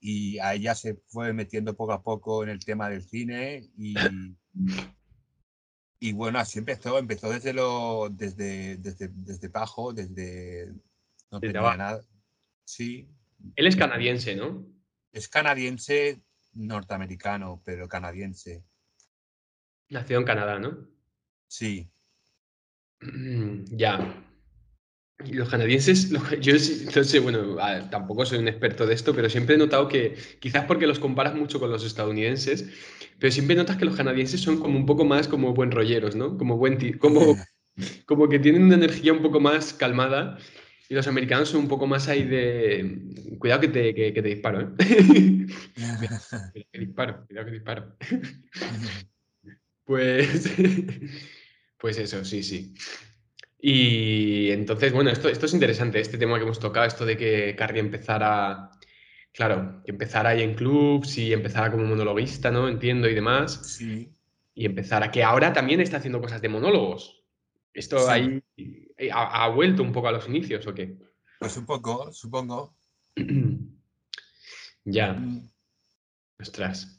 y 0.00 0.38
a 0.38 0.54
ella 0.54 0.74
se 0.74 0.96
fue 1.08 1.32
metiendo 1.32 1.74
poco 1.76 1.92
a 1.92 2.02
poco 2.02 2.42
en 2.42 2.50
el 2.50 2.64
tema 2.64 2.90
del 2.90 3.04
cine 3.04 3.70
y, 3.76 3.94
y 6.00 6.12
bueno, 6.12 6.40
así 6.40 6.58
empezó, 6.58 6.98
empezó 6.98 7.30
desde 7.30 7.52
lo, 7.52 8.08
desde, 8.10 8.76
desde, 8.78 9.08
desde 9.08 9.48
bajo, 9.48 9.92
desde 9.92 10.74
no 11.30 11.40
tenía 11.40 11.76
nada. 11.76 12.04
Sí. 12.64 13.08
Él 13.56 13.66
es 13.66 13.76
canadiense, 13.76 14.34
¿no? 14.36 14.66
Es 15.12 15.28
canadiense 15.28 16.22
norteamericano, 16.54 17.62
pero 17.64 17.88
canadiense. 17.88 18.64
Nació 19.88 20.18
en 20.18 20.24
Canadá, 20.24 20.58
¿no? 20.58 20.88
Sí. 21.48 21.90
Ya. 23.66 24.28
Y 25.24 25.34
los 25.34 25.48
canadienses, 25.48 26.10
yo 26.40 26.54
no 26.54 27.04
sé, 27.04 27.20
bueno, 27.20 27.56
tampoco 27.90 28.26
soy 28.26 28.38
un 28.38 28.48
experto 28.48 28.86
de 28.86 28.94
esto, 28.94 29.14
pero 29.14 29.28
siempre 29.28 29.54
he 29.54 29.58
notado 29.58 29.88
que, 29.88 30.16
quizás 30.40 30.64
porque 30.64 30.86
los 30.86 30.98
comparas 30.98 31.34
mucho 31.34 31.60
con 31.60 31.70
los 31.70 31.84
estadounidenses, 31.84 32.68
pero 33.18 33.32
siempre 33.32 33.54
notas 33.54 33.76
que 33.76 33.84
los 33.84 33.96
canadienses 33.96 34.40
son 34.40 34.58
como 34.58 34.76
un 34.76 34.86
poco 34.86 35.04
más 35.04 35.28
como 35.28 35.54
buen 35.54 35.70
rolleros, 35.70 36.16
¿no? 36.16 36.36
Como 36.38 36.56
buen 36.56 36.98
como, 36.98 37.36
como 38.06 38.28
que 38.28 38.38
tienen 38.38 38.64
una 38.64 38.74
energía 38.74 39.12
un 39.12 39.22
poco 39.22 39.38
más 39.38 39.72
calmada 39.74 40.38
y 40.92 40.94
los 40.94 41.06
americanos 41.06 41.48
son 41.48 41.60
un 41.60 41.68
poco 41.68 41.86
más 41.86 42.06
ahí 42.08 42.22
de 42.24 42.98
cuidado 43.38 43.62
que 43.62 43.68
te, 43.68 43.94
que, 43.94 44.12
te 44.12 44.20
disparo, 44.28 44.60
¿eh? 44.60 44.66
cuidado 45.74 46.68
que 46.70 46.78
disparo, 46.78 47.26
cuidado 47.26 47.46
que 47.46 47.52
disparo. 47.52 47.96
pues, 49.86 50.52
pues 51.78 51.96
eso, 51.96 52.22
sí, 52.26 52.42
sí. 52.42 52.74
Y 53.58 54.50
entonces, 54.50 54.92
bueno, 54.92 55.08
esto, 55.08 55.30
esto 55.30 55.46
es 55.46 55.54
interesante, 55.54 55.98
este 55.98 56.18
tema 56.18 56.36
que 56.36 56.44
hemos 56.44 56.60
tocado, 56.60 56.84
esto 56.84 57.06
de 57.06 57.16
que 57.16 57.56
Carrie 57.56 57.80
empezara, 57.80 58.68
claro, 59.32 59.80
que 59.86 59.92
empezara 59.92 60.28
ahí 60.28 60.42
en 60.42 60.52
clubs 60.52 61.16
y 61.16 61.32
empezara 61.32 61.70
como 61.70 61.84
monologuista, 61.84 62.50
¿no? 62.50 62.68
Entiendo 62.68 63.08
y 63.08 63.14
demás. 63.14 63.78
Sí. 63.78 64.12
Y 64.54 64.66
empezara, 64.66 65.10
que 65.10 65.24
ahora 65.24 65.54
también 65.54 65.80
está 65.80 65.96
haciendo 65.96 66.20
cosas 66.20 66.42
de 66.42 66.50
monólogos. 66.50 67.21
¿Esto 67.74 67.98
Sí. 67.98 68.10
ahí 68.10 69.10
ha, 69.10 69.44
ha 69.44 69.48
vuelto 69.48 69.82
un 69.82 69.92
poco 69.92 70.08
a 70.08 70.12
los 70.12 70.28
inicios 70.28 70.66
o 70.66 70.74
qué? 70.74 70.96
Pues 71.38 71.56
un 71.56 71.66
poco, 71.66 72.12
supongo. 72.12 72.74
Ya, 74.84 75.12
Mm, 75.12 75.48
ostras. 76.40 76.98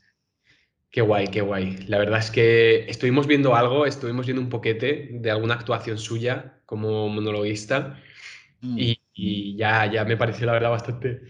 Qué 0.89 1.01
guay, 1.01 1.27
qué 1.27 1.41
guay. 1.41 1.77
La 1.87 1.97
verdad 1.97 2.19
es 2.19 2.31
que 2.31 2.85
estuvimos 2.89 3.27
viendo 3.27 3.55
algo, 3.55 3.85
estuvimos 3.85 4.25
viendo 4.25 4.41
un 4.41 4.49
poquete 4.49 5.09
de 5.11 5.31
alguna 5.31 5.55
actuación 5.55 5.97
suya 5.97 6.61
como 6.65 7.09
monologuista 7.09 7.99
mm. 8.61 8.77
y, 8.77 9.01
y 9.13 9.57
ya, 9.57 9.91
ya 9.91 10.05
me 10.05 10.15
pareció 10.15 10.45
la 10.45 10.53
verdad 10.53 10.69
bastante, 10.69 11.21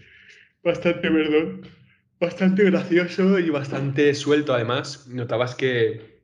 bastante, 0.62 1.10
perdón, 1.10 1.62
bastante 2.20 2.64
gracioso 2.64 3.38
y 3.38 3.50
bastante 3.50 4.14
suelto 4.14 4.54
además. 4.54 5.08
Notabas 5.08 5.54
que, 5.54 6.22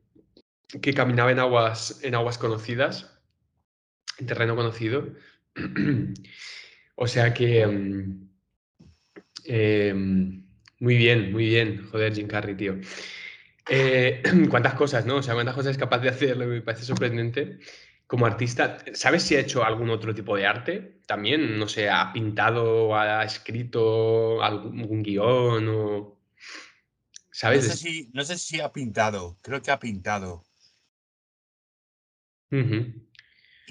que 0.81 0.93
caminaba 0.93 1.31
en 1.31 1.39
aguas, 1.39 1.99
en 2.03 2.15
aguas 2.15 2.37
conocidas, 2.37 3.10
terreno 4.25 4.55
conocido. 4.55 5.07
O 6.95 7.07
sea 7.07 7.33
que... 7.33 7.65
mm, 7.65 8.29
em, 9.45 10.45
muy 10.79 10.97
bien, 10.97 11.31
muy 11.31 11.45
bien. 11.45 11.87
Joder, 11.89 12.13
Jim 12.13 12.27
Carrey, 12.27 12.55
tío. 12.55 12.75
Eh, 13.69 14.21
cuántas 14.49 14.75
cosas, 14.75 15.05
¿no? 15.05 15.17
O 15.17 15.23
sea, 15.23 15.33
cuántas 15.33 15.55
cosas 15.55 15.71
es 15.71 15.77
capaz 15.77 15.99
de 15.99 16.09
hacer, 16.09 16.37
me 16.37 16.61
parece 16.61 16.83
sorprendente. 16.83 17.59
Como 18.07 18.25
artista, 18.25 18.83
¿sabes 18.93 19.23
si 19.23 19.35
ha 19.35 19.39
hecho 19.39 19.63
algún 19.63 19.89
otro 19.89 20.13
tipo 20.13 20.35
de 20.35 20.45
arte? 20.45 20.99
También, 21.07 21.57
no 21.57 21.67
sé, 21.67 21.89
ha 21.89 22.11
pintado, 22.11 22.95
ha 22.95 23.23
escrito 23.23 24.43
algún 24.43 25.01
guion 25.01 25.67
o... 25.69 25.71
No 25.71 26.17
¿Sabes? 27.31 27.65
sé, 27.65 27.77
si, 27.77 28.11
no 28.13 28.23
sé 28.25 28.37
si 28.37 28.59
ha 28.59 28.71
pintado, 28.73 29.37
creo 29.41 29.61
que 29.61 29.71
ha 29.71 29.79
pintado. 29.79 30.43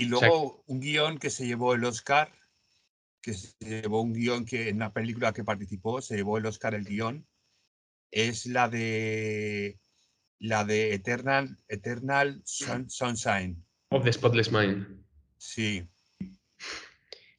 Y 0.00 0.06
luego 0.06 0.62
un 0.66 0.80
guion 0.80 1.18
que 1.18 1.28
se 1.28 1.46
llevó 1.46 1.74
el 1.74 1.84
Oscar, 1.84 2.32
que 3.20 3.34
se 3.34 3.52
llevó 3.60 4.00
un 4.00 4.14
guion 4.14 4.46
que 4.46 4.70
en 4.70 4.76
una 4.76 4.92
película 4.94 5.32
que 5.34 5.44
participó, 5.44 6.00
se 6.00 6.16
llevó 6.16 6.38
el 6.38 6.46
Oscar 6.46 6.74
el 6.74 6.84
guion, 6.86 7.26
es 8.10 8.46
la 8.46 8.68
de 8.70 9.78
la 10.38 10.64
de 10.64 10.94
Eternal, 10.94 11.58
Eternal 11.68 12.42
Sun- 12.46 12.88
Sunshine. 12.88 13.62
Of 13.90 14.04
the 14.04 14.12
Spotless 14.12 14.50
Mind. 14.50 15.04
Sí, 15.36 15.86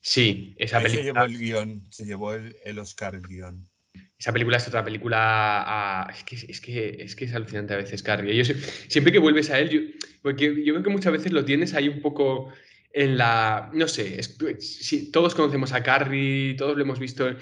Sí, 0.04 0.56
esa 0.60 0.78
ahí 0.78 0.84
se 0.90 0.98
película, 0.98 1.26
llevó 1.28 1.34
el 1.34 1.40
guion, 1.40 1.88
se 1.92 2.06
llevó 2.06 2.34
el, 2.34 2.56
el 2.64 2.78
Oscar 2.80 3.16
el 3.16 3.22
guion. 3.28 3.71
Esa 4.18 4.32
película 4.32 4.58
es 4.58 4.68
otra 4.68 4.84
película. 4.84 5.18
ah, 5.20 6.08
es, 6.14 6.24
que, 6.24 6.36
es, 6.52 6.62
que, 6.62 6.98
es 7.00 7.16
que 7.16 7.26
es 7.26 7.34
alucinante 7.34 7.74
a 7.74 7.78
veces, 7.78 8.04
Carrie. 8.04 8.36
Yo, 8.36 8.44
sie- 8.44 8.56
siempre 8.88 9.12
que 9.12 9.20
vuelves 9.20 9.50
a 9.50 9.60
él, 9.60 9.70
yo, 9.70 9.80
porque 10.22 10.64
yo 10.64 10.74
veo 10.74 10.84
que 10.84 10.90
muchas 10.90 11.12
veces 11.12 11.32
lo 11.32 11.44
tienes 11.46 11.74
ahí 11.74 11.88
un 11.90 12.02
poco 12.02 12.52
en 12.94 13.18
la. 13.18 13.70
No 13.74 13.88
sé, 13.88 14.20
es- 14.20 14.38
sí, 14.60 15.12
todos 15.12 15.34
conocemos 15.36 15.74
a 15.74 15.82
Carrie, 15.84 16.56
todos 16.56 16.76
lo 16.78 16.84
hemos 16.84 17.00
visto. 17.00 17.36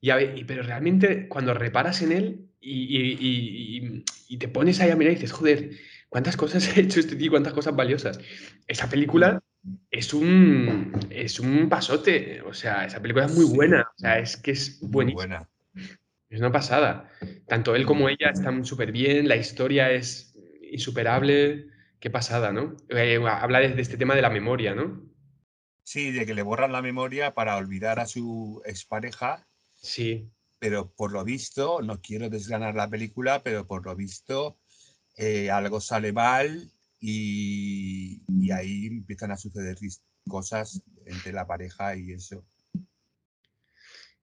Y 0.00 0.10
a 0.10 0.20
y- 0.22 0.44
pero 0.44 0.62
realmente 0.62 1.28
cuando 1.28 1.52
reparas 1.54 2.02
en 2.02 2.12
él 2.12 2.46
y, 2.60 2.96
y- 2.98 4.04
y- 4.28 4.36
te 4.38 4.48
pones 4.48 4.80
ahí 4.80 4.90
a 4.90 4.96
mirar 4.96 5.12
y 5.12 5.16
dices, 5.16 5.32
joder, 5.32 5.70
¿cuántas 6.08 6.36
cosas 6.36 6.66
ha 6.76 6.80
hecho 6.80 7.00
este 7.00 7.16
tío? 7.16 7.30
¿Cuántas 7.30 7.52
cosas 7.52 7.76
valiosas? 7.76 8.18
Esa 8.66 8.88
película 8.88 9.40
es 9.90 10.12
un, 10.14 10.92
es 11.10 11.38
un 11.40 11.68
pasote. 11.68 12.42
O 12.42 12.52
sea, 12.54 12.84
esa 12.86 13.00
película 13.00 13.26
es 13.26 13.32
muy 13.34 13.46
Sí. 13.46 13.54
buena. 13.54 13.82
O 13.82 13.98
sea, 13.98 14.18
es 14.18 14.36
que 14.36 14.50
es 14.52 14.80
Muy 14.82 14.90
buenísima. 14.90 15.20
buena. 15.26 15.48
Es 16.28 16.40
una 16.40 16.52
pasada. 16.52 17.08
Tanto 17.46 17.74
él 17.76 17.86
como 17.86 18.08
ella 18.08 18.30
están 18.30 18.64
súper 18.64 18.92
bien, 18.92 19.28
la 19.28 19.36
historia 19.36 19.90
es 19.90 20.34
insuperable. 20.70 21.66
Qué 22.00 22.10
pasada, 22.10 22.52
¿no? 22.52 22.76
Eh, 22.88 23.18
habla 23.26 23.60
de, 23.60 23.70
de 23.70 23.82
este 23.82 23.96
tema 23.96 24.14
de 24.14 24.22
la 24.22 24.30
memoria, 24.30 24.74
¿no? 24.74 25.02
Sí, 25.82 26.10
de 26.12 26.26
que 26.26 26.34
le 26.34 26.42
borran 26.42 26.72
la 26.72 26.82
memoria 26.82 27.34
para 27.34 27.56
olvidar 27.56 28.00
a 28.00 28.06
su 28.06 28.62
expareja, 28.64 29.46
Sí, 29.84 30.30
pero 30.58 30.90
por 30.94 31.12
lo 31.12 31.24
visto, 31.24 31.82
no 31.82 32.00
quiero 32.00 32.30
desgranar 32.30 32.74
la 32.74 32.88
película, 32.88 33.42
pero 33.42 33.66
por 33.66 33.84
lo 33.84 33.94
visto 33.94 34.58
eh, 35.16 35.50
algo 35.50 35.78
sale 35.78 36.10
mal 36.12 36.70
y, 37.00 38.22
y 38.26 38.50
ahí 38.50 38.86
empiezan 38.86 39.30
a 39.32 39.36
suceder 39.36 39.76
cosas 40.26 40.82
entre 41.04 41.32
la 41.32 41.46
pareja 41.46 41.96
y 41.96 42.12
eso. 42.12 42.46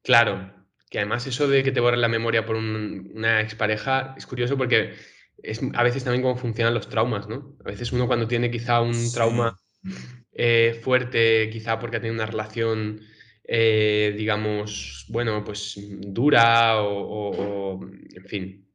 claro. 0.02 0.61
Que 0.92 1.00
además 1.00 1.26
eso 1.26 1.48
de 1.48 1.64
que 1.64 1.72
te 1.72 1.80
borren 1.80 2.02
la 2.02 2.10
memoria 2.10 2.46
por 2.46 2.58
un- 2.58 3.12
una 3.16 3.42
expareja 3.42 4.14
es 4.18 4.28
curioso 4.28 4.58
porque 4.58 4.94
es 5.42 5.62
a 5.74 5.84
veces 5.84 6.04
también 6.04 6.22
cómo 6.22 6.38
funcionan 6.38 6.74
los 6.76 6.90
traumas, 6.90 7.28
¿no? 7.30 7.58
A 7.66 7.70
veces 7.70 7.94
uno 7.94 8.08
cuando 8.08 8.28
tiene 8.28 8.52
quizá 8.52 8.82
un 8.82 8.94
Sí. 8.94 9.14
trauma 9.14 9.58
eh, 10.34 10.80
fuerte, 10.84 11.50
quizá 11.52 11.80
porque 11.80 11.98
ha 11.98 12.02
tenido 12.02 12.16
una 12.16 12.26
relación, 12.28 13.02
eh, 13.46 14.14
digamos, 14.18 15.06
bueno, 15.10 15.44
pues 15.44 15.76
dura 16.02 16.82
o, 16.82 16.90
o- 16.90 17.76
o, 17.80 17.86
en 18.16 18.26
fin, 18.28 18.68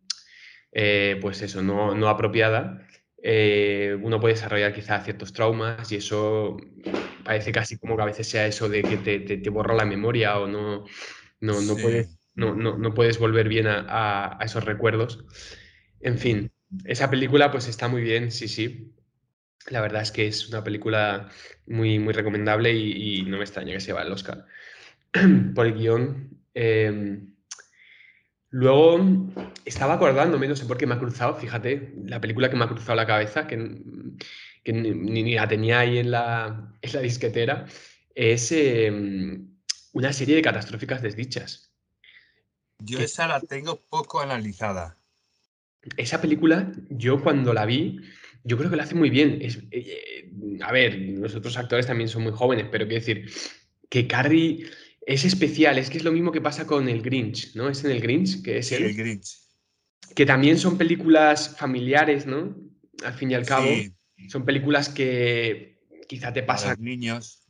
eh, 0.72 1.18
pues 1.20 1.42
eso, 1.42 1.62
no, 1.62 1.94
no 1.94 2.08
apropiada, 2.08 2.86
uno 4.02 4.20
puede 4.20 4.34
desarrollar 4.34 4.72
quizá 4.74 5.00
ciertos 5.00 5.32
traumas 5.32 5.90
y 5.92 5.96
eso 5.96 6.56
parece 7.24 7.52
casi 7.52 7.78
como 7.78 7.96
que 7.96 8.02
a 8.02 8.06
veces 8.06 8.28
sea 8.28 8.46
eso 8.46 8.68
de 8.68 8.82
que 8.84 8.98
te, 8.98 9.20
te- 9.20 9.38
te 9.38 9.50
borra 9.50 9.74
la 9.74 9.84
memoria 9.84 10.38
o 10.38 10.46
no, 10.46 10.84
no, 11.40 11.60
no 11.60 11.74
Sí. 11.76 11.82
puedes, 11.82 12.18
no, 12.34 12.54
no- 12.54 12.78
no 12.78 12.94
puedes 12.94 13.18
volver 13.18 13.48
bien 13.48 13.66
a, 13.66 13.80
a- 13.88 14.38
a 14.40 14.44
esos 14.44 14.64
recuerdos. 14.64 15.24
En 16.00 16.18
fin, 16.18 16.50
esa 16.84 17.10
película 17.10 17.50
pues 17.50 17.68
está 17.68 17.88
muy 17.88 18.02
bien, 18.02 18.30
sí, 18.30 18.48
sí. 18.48 18.92
La 19.70 19.80
verdad 19.80 20.02
es 20.02 20.12
que 20.12 20.26
es 20.28 20.48
una 20.48 20.64
película 20.64 21.28
muy, 21.66 21.98
muy 21.98 22.12
recomendable 22.14 22.72
y, 22.72 23.20
y 23.20 23.22
no 23.24 23.38
me 23.38 23.44
extraña 23.44 23.72
que 23.74 23.80
se 23.80 23.92
va 23.92 24.02
el 24.02 24.12
Oscar 24.12 24.46
por 25.54 25.66
el 25.66 25.74
guion. 25.74 26.30
Eh, 26.54 27.20
luego 28.50 29.00
estaba 29.64 29.94
acordándome, 29.94 30.48
no 30.48 30.56
sé 30.56 30.66
por 30.66 30.76
qué 30.78 30.86
me 30.86 30.94
ha 30.94 30.98
cruzado, 30.98 31.34
fíjate, 31.36 31.94
la 32.04 32.20
película 32.20 32.48
que 32.50 32.56
me 32.56 32.64
ha 32.64 32.68
cruzado 32.68 32.94
la 32.96 33.06
cabeza, 33.06 33.46
que, 33.46 33.58
que 34.62 34.72
ni, 34.72 34.90
ni 34.92 35.34
la 35.34 35.48
tenía 35.48 35.80
ahí 35.80 35.98
en 35.98 36.10
la, 36.10 36.72
en 36.80 36.92
la 36.92 37.00
disquetera, 37.00 37.66
es 38.14 38.52
eh, 38.52 39.40
una 39.96 40.12
serie 40.12 40.36
de 40.36 40.42
catastróficas 40.42 41.00
desdichas. 41.00 41.70
Yo 42.80 42.98
Que- 42.98 43.04
esa 43.04 43.26
la 43.26 43.40
tengo 43.40 43.80
poco 43.88 44.20
analizada. 44.20 44.98
Esa 45.96 46.20
película, 46.20 46.70
yo 46.90 47.22
cuando 47.22 47.54
la 47.54 47.64
vi, 47.64 48.00
yo 48.44 48.58
creo 48.58 48.68
que 48.68 48.76
lo 48.76 48.82
hace 48.82 48.94
muy 48.94 49.08
bien. 49.08 49.38
Es, 49.40 49.58
eh, 49.70 50.30
a 50.60 50.70
ver, 50.70 50.98
los 50.98 51.34
otros 51.34 51.56
actores 51.56 51.86
también 51.86 52.10
son 52.10 52.24
muy 52.24 52.32
jóvenes, 52.32 52.66
pero 52.70 52.86
quiero 52.86 53.00
decir 53.06 53.32
que 53.88 54.06
Carrie 54.06 54.66
es 55.06 55.24
especial, 55.24 55.78
es 55.78 55.88
que 55.88 55.96
es 55.96 56.04
lo 56.04 56.12
mismo 56.12 56.30
que 56.30 56.42
pasa 56.42 56.66
con 56.66 56.90
el 56.90 57.00
Grinch, 57.00 57.54
¿no? 57.54 57.70
Es 57.70 57.82
en 57.82 57.92
el 57.92 58.02
Grinch, 58.02 58.42
que 58.42 58.58
es 58.58 58.70
el 58.72 58.94
Grinch. 58.94 59.38
Que 60.14 60.26
también 60.26 60.58
son 60.58 60.76
películas 60.76 61.56
familiares, 61.56 62.26
¿no? 62.26 62.54
Al 63.02 63.14
fin 63.14 63.30
y 63.30 63.34
al 63.34 63.46
cabo. 63.46 63.68
Son 64.28 64.44
películas 64.44 64.90
que 64.90 65.78
quizá 66.06 66.34
te 66.34 66.42
pasan. 66.42 66.76
Niños. 66.78 67.45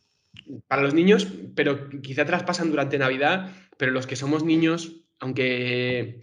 Para 0.68 0.82
los 0.82 0.94
niños, 0.94 1.26
pero 1.54 1.88
quizá 2.02 2.24
te 2.24 2.32
las 2.32 2.42
pasan 2.42 2.70
durante 2.70 2.98
Navidad, 2.98 3.52
pero 3.76 3.92
los 3.92 4.06
que 4.06 4.16
somos 4.16 4.44
niños, 4.44 5.04
aunque, 5.20 6.20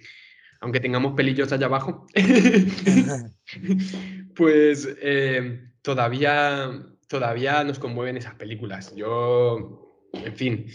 aunque 0.61 0.79
tengamos 0.79 1.13
pelillos 1.13 1.51
allá 1.51 1.67
abajo, 1.67 2.07
pues 4.35 4.89
eh, 5.01 5.63
todavía, 5.81 6.71
todavía 7.07 7.63
nos 7.63 7.79
conmueven 7.79 8.17
esas 8.17 8.35
películas. 8.35 8.95
Yo, 8.95 10.09
en 10.13 10.35
fin, 10.35 10.65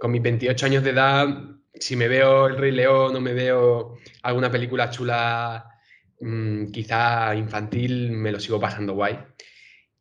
con 0.00 0.10
mis 0.10 0.22
28 0.22 0.66
años 0.66 0.84
de 0.84 0.90
edad, 0.90 1.28
si 1.74 1.96
me 1.96 2.08
veo 2.08 2.46
El 2.46 2.56
Rey 2.56 2.72
León 2.72 3.16
o 3.16 3.20
me 3.20 3.32
veo 3.32 3.98
alguna 4.22 4.50
película 4.50 4.90
chula, 4.90 5.68
mm, 6.20 6.70
quizá 6.70 7.34
infantil, 7.34 8.12
me 8.12 8.32
lo 8.32 8.40
sigo 8.40 8.60
pasando 8.60 8.94
guay. 8.94 9.18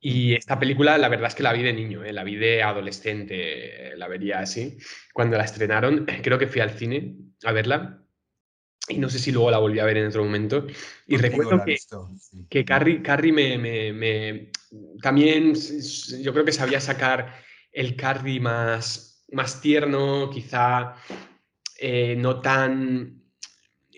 Y 0.05 0.33
esta 0.33 0.60
película, 0.60 0.98
la 0.98 1.07
verdad 1.07 1.29
es 1.29 1.36
que 1.36 1.43
la 1.43 1.53
vi 1.53 1.63
de 1.63 1.72
niño, 1.72 2.03
¿eh? 2.03 2.12
la 2.12 2.25
vi 2.25 2.36
de 2.36 2.62
adolescente, 2.62 3.93
la 3.95 4.10
vería 4.10 4.39
así. 4.39 4.77
Cuando 5.13 5.38
la 5.38 5.45
estrenaron, 5.45 6.05
creo 6.22 6.38
que 6.38 6.48
fui 6.48 6.60
al 6.60 6.72
cine 6.72 7.15
a 7.45 7.53
verla. 7.53 8.03
Y 8.89 8.98
no 8.98 9.10
sé 9.10 9.17
si 9.17 9.31
luego 9.31 9.50
la 9.50 9.60
volví 9.60 9.79
a 9.79 9.86
ver 9.86 9.95
en 9.95 10.07
otro 10.07 10.25
momento. 10.25 10.67
Y 11.07 11.15
recuerdo 11.15 11.63
que, 11.65 11.77
que 12.50 12.65
Carrie, 12.65 13.01
Carrie 13.01 13.31
me, 13.31 13.93
me, 13.93 14.51
También 15.01 15.53
yo 15.53 16.33
creo 16.33 16.43
que 16.43 16.51
sabía 16.51 16.81
sacar 16.81 17.33
el 17.72 17.95
Carrie 17.95 18.41
más 18.41 19.13
más 19.31 19.62
tierno, 19.62 20.29
quizá 20.29 20.95
eh, 21.79 22.15
no 22.17 22.41
tan 22.41 23.22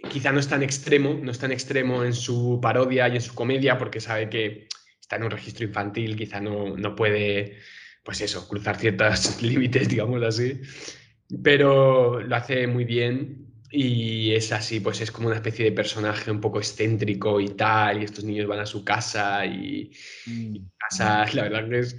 quizá 0.10 0.32
no 0.32 0.40
es 0.40 0.48
tan 0.48 0.62
extremo, 0.62 1.20
no 1.20 1.32
es 1.32 1.40
tan 1.40 1.52
extremo 1.52 2.04
en 2.04 2.14
su 2.14 2.60
parodia 2.62 3.10
y 3.10 3.16
en 3.16 3.22
su 3.22 3.34
comedia, 3.34 3.78
porque 3.80 4.00
sabe 4.00 4.30
que 4.30 4.68
está 5.06 5.18
en 5.18 5.24
un 5.24 5.30
registro 5.30 5.66
infantil, 5.68 6.16
quizá 6.16 6.42
no, 6.42 6.76
no 6.76 6.96
puede, 6.96 7.60
pues 8.04 8.22
eso, 8.22 8.48
cruzar 8.48 8.76
ciertos 8.78 9.40
límites, 9.44 9.88
digamos 9.88 10.24
así, 10.24 10.60
pero 11.44 12.22
lo 12.22 12.36
hace 12.36 12.66
muy 12.66 12.86
bien 12.86 13.46
y 13.70 14.32
es 14.32 14.52
así, 14.52 14.80
pues 14.80 15.02
es 15.02 15.12
como 15.12 15.28
una 15.28 15.36
especie 15.36 15.66
de 15.66 15.72
personaje 15.74 16.32
un 16.32 16.42
poco 16.42 16.58
excéntrico 16.58 17.40
y 17.40 17.50
tal, 17.50 18.02
y 18.02 18.06
estos 18.06 18.24
niños 18.24 18.48
van 18.48 18.62
a 18.62 18.66
su 18.66 18.84
casa 18.84 19.46
y, 19.46 19.92
mm. 20.26 20.56
casa, 20.76 21.26
la 21.34 21.44
verdad 21.44 21.70
que 21.70 21.80
es, 21.80 21.98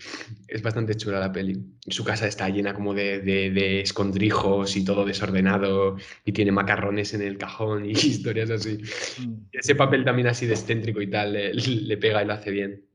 es, 0.49 0.63
bastante 0.63 0.97
chula 0.97 1.21
la 1.21 1.31
peli. 1.31 1.57
Su 1.87 2.03
casa 2.03 2.27
está 2.27 2.49
llena 2.49 2.75
como 2.75 2.93
de, 2.93 3.21
de, 3.21 3.81
escondrijos 3.83 4.77
y 4.77 4.85
todo 4.85 5.05
desordenado 5.05 5.97
y 6.25 6.33
tiene 6.33 6.51
macarrones 6.51 7.15
en 7.15 7.23
el 7.23 7.39
cajón 7.39 7.87
y 7.87 7.91
historias 7.93 8.51
así. 8.51 8.79
Mm. 9.21 9.47
Ese 9.53 9.77
papel 9.77 10.05
también 10.05 10.27
así 10.27 10.47
de 10.47 10.55
excéntrico 10.55 11.01
y 11.01 11.09
tal 11.09 11.35
le, 11.35 11.55
le 11.55 11.97
pega 11.99 12.21
y 12.25 12.27
lo 12.27 12.33
hace 12.33 12.51
bien. 12.51 12.87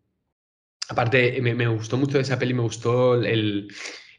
Aparte, 0.92 1.42
me, 1.42 1.56
me, 1.56 1.68
gustó 1.68 1.96
mucho 1.96 2.18
de 2.18 2.24
esa 2.24 2.38
peli, 2.38 2.54
me 2.54 2.64
gustó 2.64 3.16
el, 3.24 3.74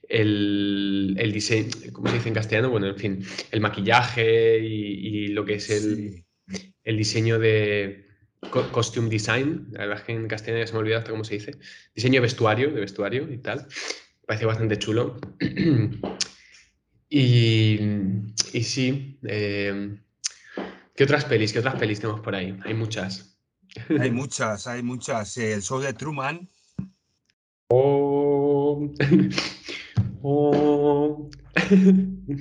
el, 0.09 1.31
diseño, 1.31 1.69
¿cómo 1.93 2.09
se 2.09 2.15
dice 2.15 2.29
en 2.29 2.35
castellano? 2.35 2.71
Bueno, 2.71 2.87
en 2.87 2.97
fin, 2.97 3.27
el 3.51 3.61
maquillaje 3.61 4.59
y, 4.59 5.27
lo 5.29 5.45
que 5.45 5.57
es 5.57 5.69
el, 5.69 6.25
el 6.83 6.97
diseño 6.97 7.39
de 7.39 8.07
costume 8.51 9.11
design, 9.11 9.69
la 9.73 9.81
verdad 9.81 9.99
es 9.99 10.05
que 10.05 10.13
en 10.13 10.29
castellano 10.29 10.61
ya 10.61 10.67
se 10.67 10.73
me 10.73 10.79
ha 10.79 10.81
olvidado 10.81 11.01
hasta 11.01 11.11
cómo 11.11 11.25
se 11.25 11.35
dice, 11.35 11.59
diseño 11.95 12.15
de 12.15 12.21
vestuario, 12.21 12.71
de 12.71 12.81
vestuario 12.81 13.31
y 13.31 13.37
tal, 13.37 13.67
parece 14.27 14.47
bastante 14.47 14.79
chulo. 14.79 15.21
y, 17.11 17.79
y 18.55 18.63
sí, 18.63 19.19
eh, 19.29 19.95
¿qué 20.97 21.05
otras 21.05 21.27
pelis? 21.27 21.53
¿Qué 21.53 21.59
otras 21.59 21.75
pelis 21.75 22.01
tenemos 22.01 22.23
por 22.23 22.35
ahí? 22.35 22.57
Hay 22.65 22.73
muchas. 22.73 23.39
Hay 24.01 24.11
muchas, 24.11 24.67
hay 24.67 24.83
muchas. 24.83 25.37
El 25.37 25.63
show 25.63 25.79
de 25.79 25.93
Truman. 25.93 26.49
Oh. 27.75 28.93
Oh. 30.25 31.29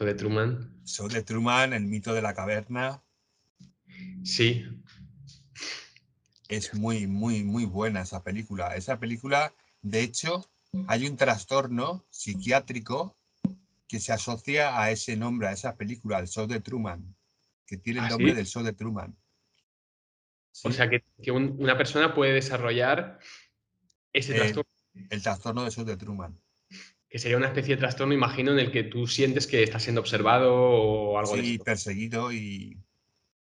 De 0.00 0.14
Truman. 0.14 0.80
Show 0.86 1.08
de 1.08 1.22
Truman, 1.22 1.74
el 1.74 1.84
mito 1.84 2.14
de 2.14 2.22
la 2.22 2.32
caverna. 2.32 3.02
Sí. 4.24 4.64
Es 6.48 6.72
muy, 6.72 7.06
muy, 7.06 7.44
muy 7.44 7.66
buena 7.66 8.00
esa 8.00 8.22
película. 8.22 8.74
Esa 8.74 8.98
película, 8.98 9.52
de 9.82 10.00
hecho, 10.00 10.48
hay 10.86 11.06
un 11.06 11.18
trastorno 11.18 12.06
psiquiátrico 12.08 13.14
que 13.86 14.00
se 14.00 14.14
asocia 14.14 14.80
a 14.80 14.90
ese 14.90 15.18
nombre, 15.18 15.48
a 15.48 15.52
esa 15.52 15.76
película, 15.76 16.16
al 16.16 16.28
show 16.28 16.46
de 16.46 16.60
Truman, 16.60 17.14
que 17.66 17.76
tiene 17.76 18.00
el 18.00 18.06
¿Ah, 18.06 18.10
nombre 18.10 18.32
del 18.32 18.46
show 18.46 18.62
de 18.62 18.72
Truman. 18.72 19.14
O 20.64 20.72
sea, 20.72 20.88
que, 20.88 21.04
una 21.30 21.76
persona 21.76 22.14
puede 22.14 22.32
desarrollar 22.32 23.18
ese 24.12 24.34
trastorno. 24.34 24.70
El 25.08 25.22
trastorno 25.22 25.62
del 25.62 25.72
show 25.72 25.84
de 25.84 25.96
Truman 25.96 26.38
que 27.10 27.18
sería 27.18 27.36
una 27.36 27.48
especie 27.48 27.74
de 27.74 27.80
trastorno, 27.80 28.14
imagino, 28.14 28.52
en 28.52 28.60
el 28.60 28.70
que 28.70 28.84
tú 28.84 29.08
sientes 29.08 29.48
que 29.48 29.64
estás 29.64 29.82
siendo 29.82 30.00
observado 30.00 30.54
o 30.54 31.18
algo 31.18 31.36
sí, 31.36 31.58
perseguido 31.58 32.32
y... 32.32 32.78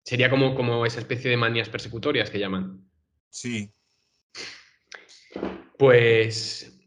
Sería 0.05 0.29
como, 0.29 0.55
como 0.55 0.85
esa 0.85 1.01
especie 1.01 1.31
de 1.31 1.39
manías 1.39 1.71
persecutorias 1.71 2.31
que 2.31 2.39
llaman. 2.39 2.87
Sí. 3.31 3.73
Pues, 5.79 6.79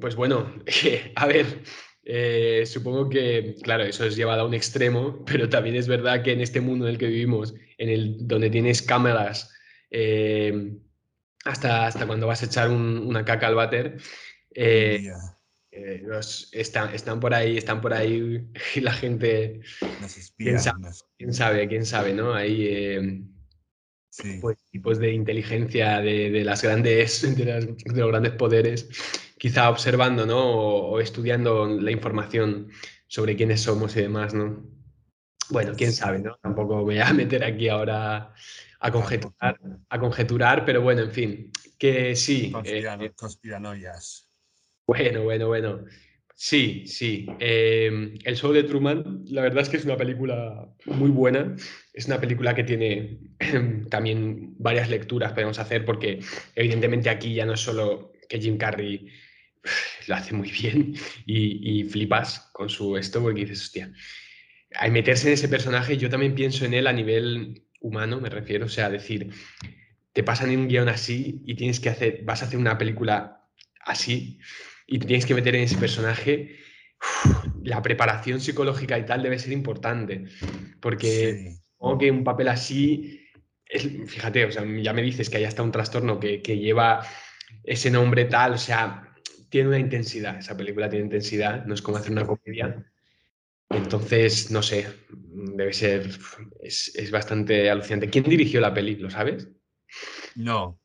pues 0.00 0.16
bueno, 0.16 0.52
a 1.14 1.26
ver, 1.26 1.62
eh, 2.02 2.64
supongo 2.66 3.08
que, 3.08 3.54
claro, 3.62 3.84
eso 3.84 4.04
es 4.04 4.16
llevado 4.16 4.42
a 4.42 4.46
un 4.46 4.54
extremo, 4.54 5.24
pero 5.24 5.48
también 5.48 5.76
es 5.76 5.86
verdad 5.86 6.24
que 6.24 6.32
en 6.32 6.40
este 6.40 6.60
mundo 6.60 6.86
en 6.86 6.94
el 6.94 6.98
que 6.98 7.06
vivimos, 7.06 7.54
en 7.78 7.88
el 7.88 8.26
donde 8.26 8.50
tienes 8.50 8.82
cámaras 8.82 9.54
eh, 9.90 10.76
hasta, 11.44 11.86
hasta 11.86 12.06
cuando 12.06 12.26
vas 12.26 12.42
a 12.42 12.46
echar 12.46 12.70
una 12.70 13.24
caca 13.24 13.46
al 13.46 13.54
váter, 13.54 13.98
eh, 14.54 15.12
eh, 15.74 16.02
están, 16.52 16.94
están 16.94 17.18
por 17.18 17.32
ahí, 17.32 17.56
están 17.56 17.80
por 17.80 17.94
ahí 17.94 18.46
y 18.74 18.80
la 18.80 18.92
gente. 18.92 19.60
¿quién, 20.36 20.58
sabe, 20.58 21.66
¿quién, 21.66 21.86
sabe, 21.86 22.12
¿no? 22.12 22.34
Hay 22.34 22.66
eh, 22.66 23.22
pues, 24.40 24.58
tipos 24.70 24.98
de 24.98 25.12
inteligencia 25.12 26.00
de, 26.00 26.44
las 26.44 26.62
grandes, 26.62 27.22
de, 27.36 27.76
los 27.86 28.08
grandes 28.08 28.32
poderes, 28.32 28.88
quizá 29.38 29.70
observando, 29.70 30.26
¿no? 30.26 30.44
O, 30.44 31.00
estudiando 31.00 31.66
la 31.66 31.90
información 31.90 32.70
sobre 33.06 33.34
quiénes 33.36 33.62
somos 33.62 33.96
y 33.96 34.02
demás, 34.02 34.34
¿no? 34.34 34.62
Bueno, 35.48 35.72
quién 35.76 35.92
sabe, 35.92 36.18
¿no? 36.18 36.36
Tampoco 36.42 36.76
me 36.76 36.82
voy 36.82 36.98
a 36.98 37.12
meter 37.14 37.44
aquí 37.44 37.68
ahora 37.68 38.34
a 38.82 38.90
conjeturar, 38.90 39.58
a 39.88 39.98
conjeturar 39.98 40.64
pero 40.64 40.82
bueno, 40.82 41.02
en 41.02 41.12
fin, 41.12 41.52
que 41.78 42.14
sí. 42.16 42.52
Eh, 42.64 43.12
conspiranoias. 43.14 44.28
Bueno, 44.86 45.22
bueno, 45.22 45.46
bueno. 45.46 45.84
Sí, 46.34 46.84
sí. 46.86 47.26
Em, 47.38 48.18
el 48.24 48.36
show 48.36 48.52
de 48.52 48.64
Truman, 48.64 49.24
la 49.28 49.42
verdad 49.42 49.62
es 49.62 49.68
que 49.68 49.76
es 49.76 49.84
una 49.84 49.96
película 49.96 50.68
muy 50.86 51.10
buena. 51.10 51.54
Es 51.92 52.06
una 52.06 52.20
película 52.20 52.54
que 52.54 52.64
tiene 52.64 53.20
también 53.90 54.54
varias 54.58 54.90
lecturas 54.90 55.32
podemos 55.32 55.60
hacer 55.60 55.84
porque 55.84 56.18
evidentemente 56.56 57.10
aquí 57.10 57.34
ya 57.34 57.46
no 57.46 57.54
es 57.54 57.60
solo 57.60 58.12
que 58.28 58.40
Jim 58.40 58.58
Carrey 58.58 59.06
lo 60.08 60.14
hace 60.16 60.34
muy 60.34 60.50
bien 60.50 60.94
y, 61.26 61.84
flipas 61.84 62.50
con 62.52 62.68
su 62.68 62.96
esto 62.96 63.22
porque 63.22 63.42
dices, 63.42 63.62
hostia, 63.62 63.92
al 64.74 64.90
meterse 64.90 65.28
en 65.28 65.34
ese 65.34 65.48
personaje 65.48 65.96
yo 65.96 66.10
también 66.10 66.34
pienso 66.34 66.64
en 66.64 66.74
él 66.74 66.88
a 66.88 66.92
nivel 66.92 67.62
humano, 67.82 68.20
me 68.20 68.30
refiero, 68.30 68.66
o 68.66 68.68
sea, 68.68 68.88
decir, 68.88 69.30
te 70.12 70.22
pasan 70.22 70.50
un 70.50 70.68
guion 70.68 70.88
así 70.88 71.42
y 71.46 71.54
tienes 71.54 71.80
que 71.80 71.90
hacer, 71.90 72.22
vas 72.24 72.42
a 72.42 72.46
hacer 72.46 72.58
una 72.58 72.78
película 72.78 73.46
así 73.80 74.38
y 74.86 74.98
te 74.98 75.06
tienes 75.06 75.26
que 75.26 75.34
meter 75.34 75.54
en 75.54 75.62
ese 75.62 75.76
personaje, 75.76 76.56
la 77.62 77.82
preparación 77.82 78.40
psicológica 78.40 78.98
y 78.98 79.06
tal 79.06 79.22
debe 79.22 79.38
ser 79.38 79.52
importante. 79.52 80.24
Porque 80.80 81.56
que 81.98 82.10
un 82.10 82.24
papel 82.24 82.48
así, 82.48 83.20
fíjate, 84.06 84.44
o 84.44 84.52
sea, 84.52 84.64
ya 84.64 84.92
me 84.92 85.02
dices 85.02 85.28
que 85.28 85.38
hay 85.38 85.44
hasta 85.44 85.62
un 85.62 85.72
trastorno 85.72 86.20
que, 86.20 86.40
lleva 86.40 87.04
ese 87.64 87.90
nombre 87.90 88.24
tal, 88.26 88.54
o 88.54 88.58
sea, 88.58 89.12
tiene 89.50 89.68
una 89.68 89.78
intensidad, 89.78 90.38
esa 90.38 90.56
película 90.56 90.88
tiene 90.88 91.04
intensidad, 91.04 91.64
no 91.66 91.74
es 91.74 91.82
como 91.82 91.98
hacer 91.98 92.12
una 92.12 92.26
comedia. 92.26 92.91
Entonces, 93.74 94.50
no 94.50 94.62
sé, 94.62 94.86
debe 95.08 95.72
ser, 95.72 96.10
es, 96.60 96.92
es 96.94 97.10
bastante 97.10 97.70
alucinante. 97.70 98.10
¿Quién 98.10 98.24
dirigió 98.24 98.60
la 98.60 98.74
peli? 98.74 98.96
¿Lo 98.96 99.10
sabes? 99.10 99.48
No. 100.36 100.78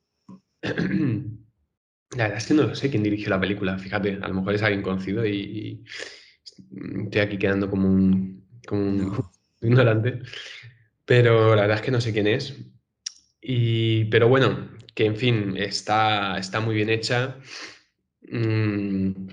La 2.16 2.24
verdad 2.24 2.38
es 2.38 2.46
que 2.46 2.54
no 2.54 2.62
lo 2.62 2.74
sé 2.74 2.88
quién 2.88 3.02
dirigió 3.02 3.28
la 3.28 3.40
película, 3.40 3.78
fíjate, 3.78 4.18
a 4.22 4.28
lo 4.28 4.34
mejor 4.34 4.54
es 4.54 4.62
alguien 4.62 4.82
conocido 4.82 5.26
y, 5.26 5.84
estoy 7.04 7.20
aquí 7.20 7.36
quedando 7.36 7.68
como 7.68 7.86
un, 7.86 8.46
como 8.66 9.30
ignorante, 9.60 10.20
pero 11.04 11.54
la 11.54 11.62
verdad 11.62 11.76
es 11.76 11.82
que 11.82 11.90
no 11.90 12.00
sé 12.00 12.14
quién 12.14 12.26
es. 12.26 12.56
Y, 13.42 14.06
pero 14.06 14.28
bueno, 14.28 14.70
que 14.94 15.04
en 15.04 15.16
fin, 15.16 15.54
está, 15.58 16.38
está 16.38 16.60
muy 16.60 16.74
bien 16.74 16.88
hecha. 16.88 17.36
Mm, 18.22 19.28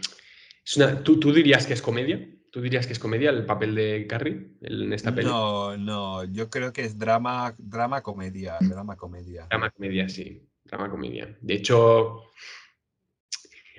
es 0.66 0.78
una, 0.78 1.02
¿tú, 1.02 1.18
¿Tú 1.18 1.32
dirías 1.32 1.66
que 1.66 1.74
es 1.74 1.82
comedia? 1.82 2.28
¿Tú 2.56 2.62
dirías 2.62 2.88
que 2.88 2.94
es 2.94 3.00
comedia 3.00 3.32
el 3.32 3.46
papel 3.46 3.76
de 3.76 4.08
Carrie 4.08 4.48
en 4.62 4.94
esta 4.94 5.14
peli? 5.14 5.28
No, 5.28 5.76
no, 5.76 6.24
yo 6.24 6.50
creo 6.50 6.72
que 6.72 6.86
es 6.86 6.98
drama, 6.98 7.54
drama 7.58 8.02
comedia, 8.02 8.56
drama 8.62 8.96
comedia. 8.96 9.46
Drama 9.50 9.72
comedia, 9.72 10.08
sí, 10.08 10.42
drama 10.64 10.90
comedia. 10.90 11.38
De 11.42 11.54
hecho, 11.54 12.32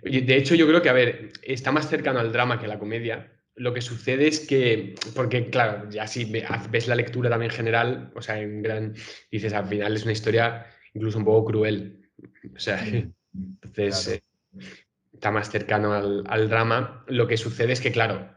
de 0.03 0.37
hecho 0.37 0.55
yo 0.55 0.67
creo 0.67 0.83
que, 0.83 0.91
a 0.91 0.93
ver, 0.93 1.33
está 1.43 1.73
más 1.73 1.89
cercano 1.89 2.21
al 2.21 2.35
drama 2.35 2.59
que 2.59 2.67
a 2.67 2.69
la 2.69 2.79
comedia. 2.79 3.33
Lo 3.55 3.73
que 3.73 3.81
sucede 3.81 4.29
es 4.29 4.41
que, 4.41 4.95
porque 5.15 5.49
claro, 5.49 5.89
ya 5.89 6.07
si 6.07 6.31
ves 6.71 6.87
la 6.87 6.97
lectura 6.97 7.31
también 7.31 7.53
general, 7.53 8.12
o 8.15 8.21
sea, 8.21 8.39
en 8.39 8.61
gran, 8.61 8.95
dices, 9.31 9.55
al 9.55 9.65
final 9.65 9.97
es 9.97 10.03
una 10.03 10.12
historia 10.12 10.67
incluso 10.93 11.17
un 11.17 11.25
poco 11.25 11.47
cruel. 11.47 12.11
O 12.55 12.59
sea, 12.59 12.79
entonces 13.62 14.07
eh, 14.09 14.23
está 15.15 15.31
más 15.31 15.51
cercano 15.51 15.95
al, 15.95 16.25
al 16.27 16.51
drama. 16.51 17.07
Lo 17.09 17.27
que 17.27 17.39
sucede 17.39 17.73
es 17.73 17.81
que, 17.81 17.91
claro, 17.91 18.36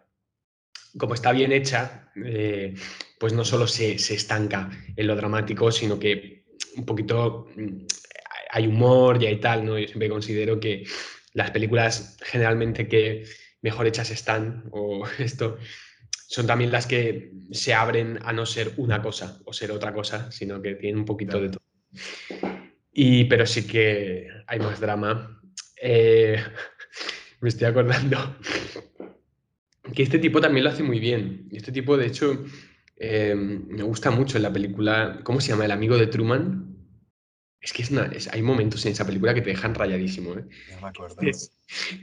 como 0.98 1.14
está 1.14 1.32
bien 1.32 1.52
hecha, 1.52 2.10
eh, 2.16 2.74
pues 3.20 3.34
no 3.34 3.46
solo 3.46 3.68
se, 3.68 3.94
estanca 3.94 4.70
en 4.96 5.08
lo 5.08 5.16
dramático, 5.16 5.72
sino 5.72 6.00
que 6.00 6.46
un 6.76 6.86
poquito 6.86 7.48
mm, 7.56 7.86
hay 8.52 8.68
humor 8.68 9.22
y 9.22 9.28
hay 9.28 9.38
tal, 9.40 9.66
¿no? 9.66 9.78
Yo 9.78 9.88
siempre 9.88 10.10
considero 10.10 10.60
que 10.60 10.86
las 11.34 11.52
películas 11.52 12.18
generalmente 12.22 12.88
que 12.88 13.26
mejor 13.62 13.88
hechas 13.88 14.10
están, 14.12 14.66
o 14.72 15.06
esto, 15.20 15.58
son 16.28 16.48
también 16.48 16.72
las 16.72 16.88
que 16.88 17.32
se 17.52 17.74
abren 17.74 18.20
a 18.24 18.34
no 18.34 18.46
ser 18.46 18.74
una 18.78 19.02
cosa 19.02 19.40
o 19.46 19.54
ser 19.54 19.72
otra 19.72 19.94
cosa, 19.94 20.32
sino 20.32 20.62
que 20.62 20.76
tienen 20.76 21.00
un 21.00 21.06
poquito 21.06 21.42
de 21.42 21.50
todo. 21.50 21.64
Y, 22.92 23.26
pero 23.26 23.46
sí 23.46 23.66
que 23.66 24.28
hay 24.46 24.60
más 24.60 24.80
drama. 24.80 25.42
Eh, 25.82 26.44
me 27.42 27.50
estoy 27.50 27.68
acordando 27.68 28.36
que 29.94 30.04
este 30.04 30.20
tipo 30.20 30.42
también 30.42 30.64
lo 30.64 30.70
hace 30.70 30.84
muy 30.84 31.00
bien. 31.00 31.48
Este 31.52 31.72
tipo, 31.72 31.98
de 31.98 32.08
hecho, 32.08 32.46
eh, 32.98 33.36
me 33.36 33.84
gusta 33.84 34.12
mucho 34.12 34.38
en 34.38 34.44
la 34.44 34.54
película, 34.54 35.22
¿cómo 35.24 35.42
se 35.42 35.50
llama? 35.50 35.66
El 35.66 35.72
amigo 35.72 35.98
de 35.98 36.08
Truman. 36.08 36.66
Es 37.62 37.74
que 37.74 37.82
es 37.82 38.30
hay 38.32 38.42
momentos 38.42 38.86
en 38.86 38.94
esa 38.94 39.06
película 39.06 39.34
que 39.34 39.42
te 39.42 39.50
dejan 39.50 39.76
rayadísimo. 39.76 40.34
¿eh? 40.34 40.46
me 40.82 40.88
acuerdo. 40.88 41.18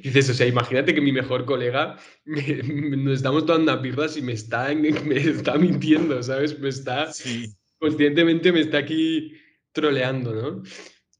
Dices, 0.02 0.28
o 0.28 0.34
sea, 0.34 0.46
imagínate 0.46 0.94
que 0.94 1.00
mi 1.00 1.12
mejor 1.12 1.46
colega 1.46 1.96
nos 2.24 3.16
estamos 3.16 3.46
tomando 3.46 3.80
birras 3.80 4.16
y 4.16 4.22
me 4.22 4.32
está, 4.32 4.74
me 4.74 5.16
está 5.16 5.56
mintiendo, 5.56 6.22
¿sabes? 6.22 6.58
Me 6.58 6.68
está, 6.68 7.10
conscientemente 7.78 8.52
me 8.52 8.60
está 8.60 8.78
aquí 8.78 9.32
troleando, 9.72 10.34
¿no? 10.34 10.62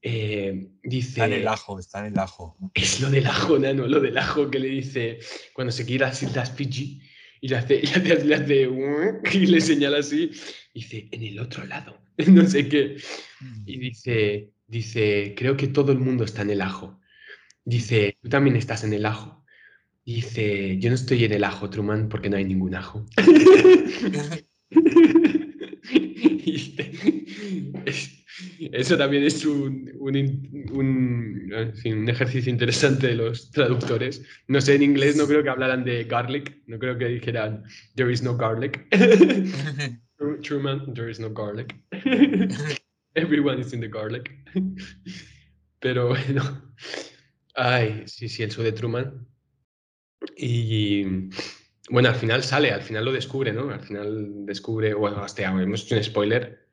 Eh, 0.01 0.69
dice. 0.83 1.09
Está 1.09 1.25
en 1.25 1.33
el 1.33 1.47
ajo, 1.47 1.79
está 1.79 1.99
en 1.99 2.13
el 2.13 2.19
ajo. 2.19 2.57
Es 2.73 3.01
lo 3.01 3.09
del 3.09 3.27
ajo, 3.27 3.57
nano, 3.57 3.87
lo 3.87 3.99
del 3.99 4.17
ajo 4.17 4.49
que 4.49 4.59
le 4.59 4.69
dice 4.69 5.19
cuando 5.53 5.71
se 5.71 5.85
quiere 5.85 6.05
las 6.05 6.21
Islas 6.21 6.51
Fiji 6.51 7.01
y 7.41 7.47
le 7.47 7.57
hace, 7.57 7.81
le 8.25 8.35
hace, 8.35 8.69
y 9.33 9.45
le 9.45 9.61
señala 9.61 9.99
así. 9.99 10.31
Dice, 10.73 11.07
en 11.11 11.23
el 11.23 11.39
otro 11.39 11.65
lado, 11.65 11.99
no 12.27 12.47
sé 12.47 12.67
qué. 12.67 12.97
Y 13.65 13.77
mm. 13.77 13.79
dice, 13.79 14.51
dice, 14.67 15.33
creo 15.35 15.57
que 15.57 15.67
todo 15.67 15.91
el 15.91 15.99
mundo 15.99 16.23
está 16.23 16.41
en 16.41 16.51
el 16.51 16.61
ajo. 16.61 16.99
Dice, 17.65 18.17
tú 18.21 18.29
también 18.29 18.55
estás 18.55 18.83
en 18.83 18.93
el 18.93 19.05
ajo. 19.05 19.43
Dice, 20.05 20.77
yo 20.77 20.89
no 20.89 20.95
estoy 20.95 21.25
en 21.25 21.33
el 21.33 21.43
ajo, 21.43 21.69
Truman, 21.69 22.07
porque 22.07 22.29
no 22.29 22.37
hay 22.37 22.45
ningún 22.45 22.75
ajo. 22.75 23.05
Eso 28.71 28.97
también 28.97 29.23
es 29.23 29.45
un, 29.45 29.91
un, 29.99 32.07
ejercicio 32.07 32.51
interesante 32.51 33.07
de 33.07 33.15
los 33.15 33.51
traductores. 33.51 34.23
No 34.47 34.61
sé, 34.61 34.75
en 34.75 34.83
inglés 34.83 35.15
no 35.15 35.27
creo 35.27 35.43
que 35.43 35.49
hablaran 35.49 35.83
de 35.83 36.03
garlic, 36.03 36.55
no 36.67 36.77
creo 36.77 36.97
que 36.97 37.07
dijeran 37.07 37.63
there 37.95 38.11
is 38.11 38.21
no 38.21 38.37
garlic. 38.37 38.87
Truman, 40.43 40.93
there 40.93 41.09
is 41.09 41.19
no 41.19 41.29
garlic. 41.29 41.75
Everyone 43.15 43.59
is 43.59 43.73
in 43.73 43.81
the 43.81 43.87
garlic. 43.87 44.31
Pero 45.79 46.09
bueno. 46.09 46.73
Ay, 47.55 48.03
sí, 48.05 48.29
sí, 48.29 48.43
el 48.43 48.51
show 48.51 48.63
de 48.63 48.71
Truman. 48.71 49.27
Y 50.35 51.29
bueno, 51.89 52.09
al 52.09 52.15
final 52.15 52.43
sale, 52.43 52.71
al 52.71 52.81
final 52.81 53.05
lo 53.05 53.11
descubre, 53.11 53.53
¿no? 53.53 53.69
Al 53.69 53.79
final 53.79 54.45
descubre, 54.45 54.93
bueno, 54.93 55.23
hasta 55.23 55.43
hemos 55.43 55.83
hecho 55.83 55.95
un 55.95 56.03
spoiler 56.03 56.66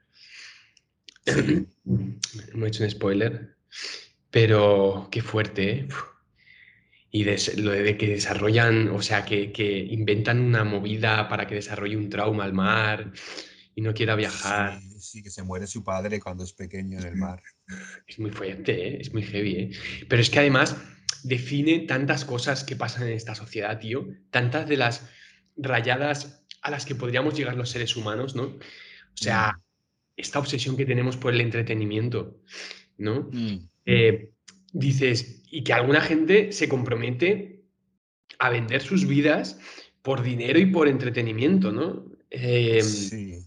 Hemos 1.27 2.69
hecho 2.69 2.85
un 2.85 2.91
spoiler, 2.91 3.57
pero 4.31 5.09
qué 5.11 5.23
fuerte, 5.23 5.71
¿eh? 5.71 5.89
Y 7.11 7.23
lo 7.23 7.71
de 7.71 7.97
que 7.97 8.09
desarrollan, 8.09 8.89
o 8.89 9.01
sea, 9.01 9.25
que, 9.25 9.87
inventan 9.89 10.41
una 10.41 10.65
movida 10.65 11.29
para 11.29 11.47
que 11.47 11.55
desarrolle 11.55 11.97
un 11.97 12.11
trauma 12.11 12.43
al 12.43 12.53
mar 12.53 13.13
y 13.77 13.83
no 13.83 13.95
quiera 13.95 14.17
viajar. 14.17 14.81
Sí, 14.99 15.23
que 15.23 15.31
se 15.31 15.45
muere 15.45 15.69
su 15.69 15.85
padre 15.85 16.19
cuando 16.19 16.43
es 16.43 16.53
pequeño 16.53 16.99
en 16.99 17.07
el 17.07 17.15
mar. 17.15 17.41
Es 18.09 18.19
muy 18.19 18.31
fuerte, 18.31 18.89
¿eh? 18.89 18.99
es 19.01 19.13
muy 19.13 19.23
heavy. 19.23 19.53
¿eh? 19.53 19.71
Pero 20.09 20.21
es 20.21 20.29
que 20.29 20.41
además 20.41 20.77
define 21.23 21.81
tantas 21.81 22.25
cosas 22.25 22.65
que 22.65 22.75
pasan 22.75 23.05
en 23.05 23.15
esta 23.15 23.37
sociedad, 23.37 23.79
tío. 23.79 24.09
Tantas 24.31 24.69
de 24.69 24.77
las 24.77 25.09
rayadas 25.57 26.45
a 26.63 26.71
las 26.71 26.85
que 26.85 26.97
podríamos 26.97 27.35
llegar 27.35 27.55
los 27.55 27.71
seres 27.71 27.95
humanos, 27.95 28.35
¿no? 28.35 28.43
O 28.45 28.61
sea, 29.15 29.61
esta 30.17 30.39
obsesión 30.39 30.77
que 30.77 30.87
tenemos 30.87 31.17
por 31.17 31.35
el 31.35 31.41
entretenimiento, 31.41 32.41
¿no? 32.99 33.29
Mm. 33.33 33.69
Eh, 33.87 34.31
dices, 34.73 35.43
y 35.51 35.65
que 35.65 35.73
alguna 35.73 36.01
gente 36.01 36.53
se 36.53 36.69
compromete 36.69 37.63
a 38.39 38.51
vender 38.51 38.83
sus 38.83 39.07
vidas 39.07 39.59
por 40.03 40.23
dinero 40.23 40.59
y 40.59 40.67
por 40.67 40.89
entretenimiento, 40.89 41.73
¿no? 41.73 42.05
Em, 42.31 42.83
sí. 42.83 43.39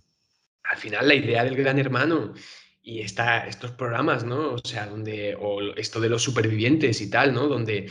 Al 0.63 0.77
final 0.77 1.07
la 1.07 1.15
idea 1.15 1.43
del 1.43 1.55
gran 1.55 1.79
hermano 1.79 2.33
y 2.81 3.01
esta, 3.01 3.47
estos 3.47 3.71
programas, 3.71 4.25
¿no? 4.25 4.53
O 4.53 4.57
sea, 4.59 4.87
donde, 4.87 5.35
o 5.39 5.61
esto 5.75 5.99
de 5.99 6.09
los 6.09 6.23
supervivientes 6.23 7.01
y 7.01 7.09
tal, 7.09 7.33
¿no? 7.33 7.47
Donde 7.47 7.89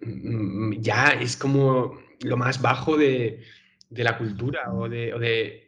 mm, 0.00 0.80
ya 0.80 1.08
es 1.08 1.36
como 1.36 2.00
lo 2.20 2.36
más 2.36 2.60
bajo 2.60 2.96
de, 2.96 3.44
la 3.90 4.18
cultura 4.18 4.72
o 4.72 4.88
de, 4.88 5.12
de 5.18 5.61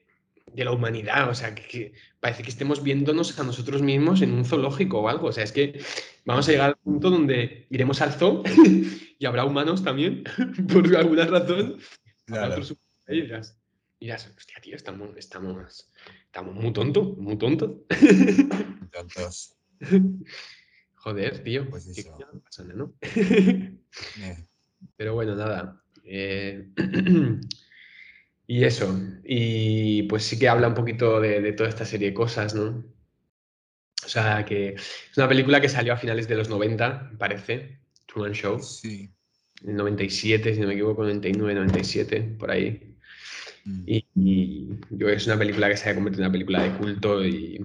la 0.62 0.70
humanidad, 0.70 1.28
o 1.28 1.34
sea, 1.34 1.54
que, 1.54 1.92
parece 2.20 2.44
que 2.44 2.50
estemos 2.50 2.82
viéndonos 2.82 3.38
a 3.38 3.42
nosotros 3.42 3.82
mismos 3.82 4.22
en 4.22 4.32
un 4.32 4.44
zoológico 4.44 5.00
o 5.00 5.08
algo, 5.08 5.28
o 5.28 5.32
sea, 5.32 5.42
es 5.42 5.50
que 5.50 5.80
vamos 6.24 6.48
a 6.48 6.52
llegar 6.52 6.68
al 6.68 6.76
punto 6.76 7.10
donde 7.10 7.66
iremos 7.70 8.00
al 8.00 8.12
zoo 8.12 8.44
y 9.18 9.26
habrá 9.26 9.44
humanos 9.44 9.82
también, 9.82 10.22
por 10.72 10.96
alguna 10.96 11.26
razón. 11.26 11.78
Claro. 12.26 12.62
Y 13.08 13.22
dirás, 13.22 13.58
dirás, 13.98 14.32
hostia, 14.36 14.56
tío, 14.62 14.76
estamos, 14.76 15.16
estamos, 15.16 15.90
estamos 16.26 16.54
muy 16.54 16.72
tontos, 16.72 17.16
muy 17.18 17.36
tontos. 17.36 17.72
Tontos. 18.92 19.56
Joder, 20.94 21.42
tío. 21.42 21.68
Pues 21.68 21.86
eso. 21.88 22.16
¿no? 22.74 22.94
Pero 24.96 25.14
bueno, 25.14 25.34
nada. 25.34 25.82
Eh... 26.04 26.70
Y 28.46 28.64
eso, 28.64 28.94
y 29.24 30.02
pues 30.02 30.24
sí 30.24 30.38
que 30.38 30.48
habla 30.48 30.68
un 30.68 30.74
poquito 30.74 31.20
de, 31.20 31.52
toda 31.52 31.68
esta 31.68 31.86
serie 31.86 32.08
de 32.08 32.14
cosas, 32.14 32.54
¿no? 32.54 32.84
O 34.04 34.08
sea, 34.08 34.44
que 34.44 34.74
es 34.74 35.16
una 35.16 35.28
película 35.28 35.62
que 35.62 35.68
salió 35.68 35.94
a 35.94 35.96
finales 35.96 36.28
de 36.28 36.36
los 36.36 36.50
90, 36.50 37.12
parece, 37.18 37.78
Truman 38.06 38.32
Show. 38.32 38.60
Sí. 38.60 39.10
En 39.66 39.76
97, 39.76 40.54
si 40.54 40.60
no 40.60 40.66
me 40.66 40.74
equivoco, 40.74 41.02
99, 41.04 41.54
97, 41.54 42.20
por 42.38 42.50
ahí. 42.50 42.94
Mm. 43.64 43.82
Y, 43.86 44.68
yo 44.90 45.08
es 45.08 45.26
una 45.26 45.38
película 45.38 45.68
que 45.68 45.76
se 45.76 45.88
ha 45.88 45.94
convertido 45.94 46.24
en 46.24 46.26
una 46.26 46.32
película 46.32 46.62
de 46.62 46.72
culto 46.76 47.24
y 47.24 47.58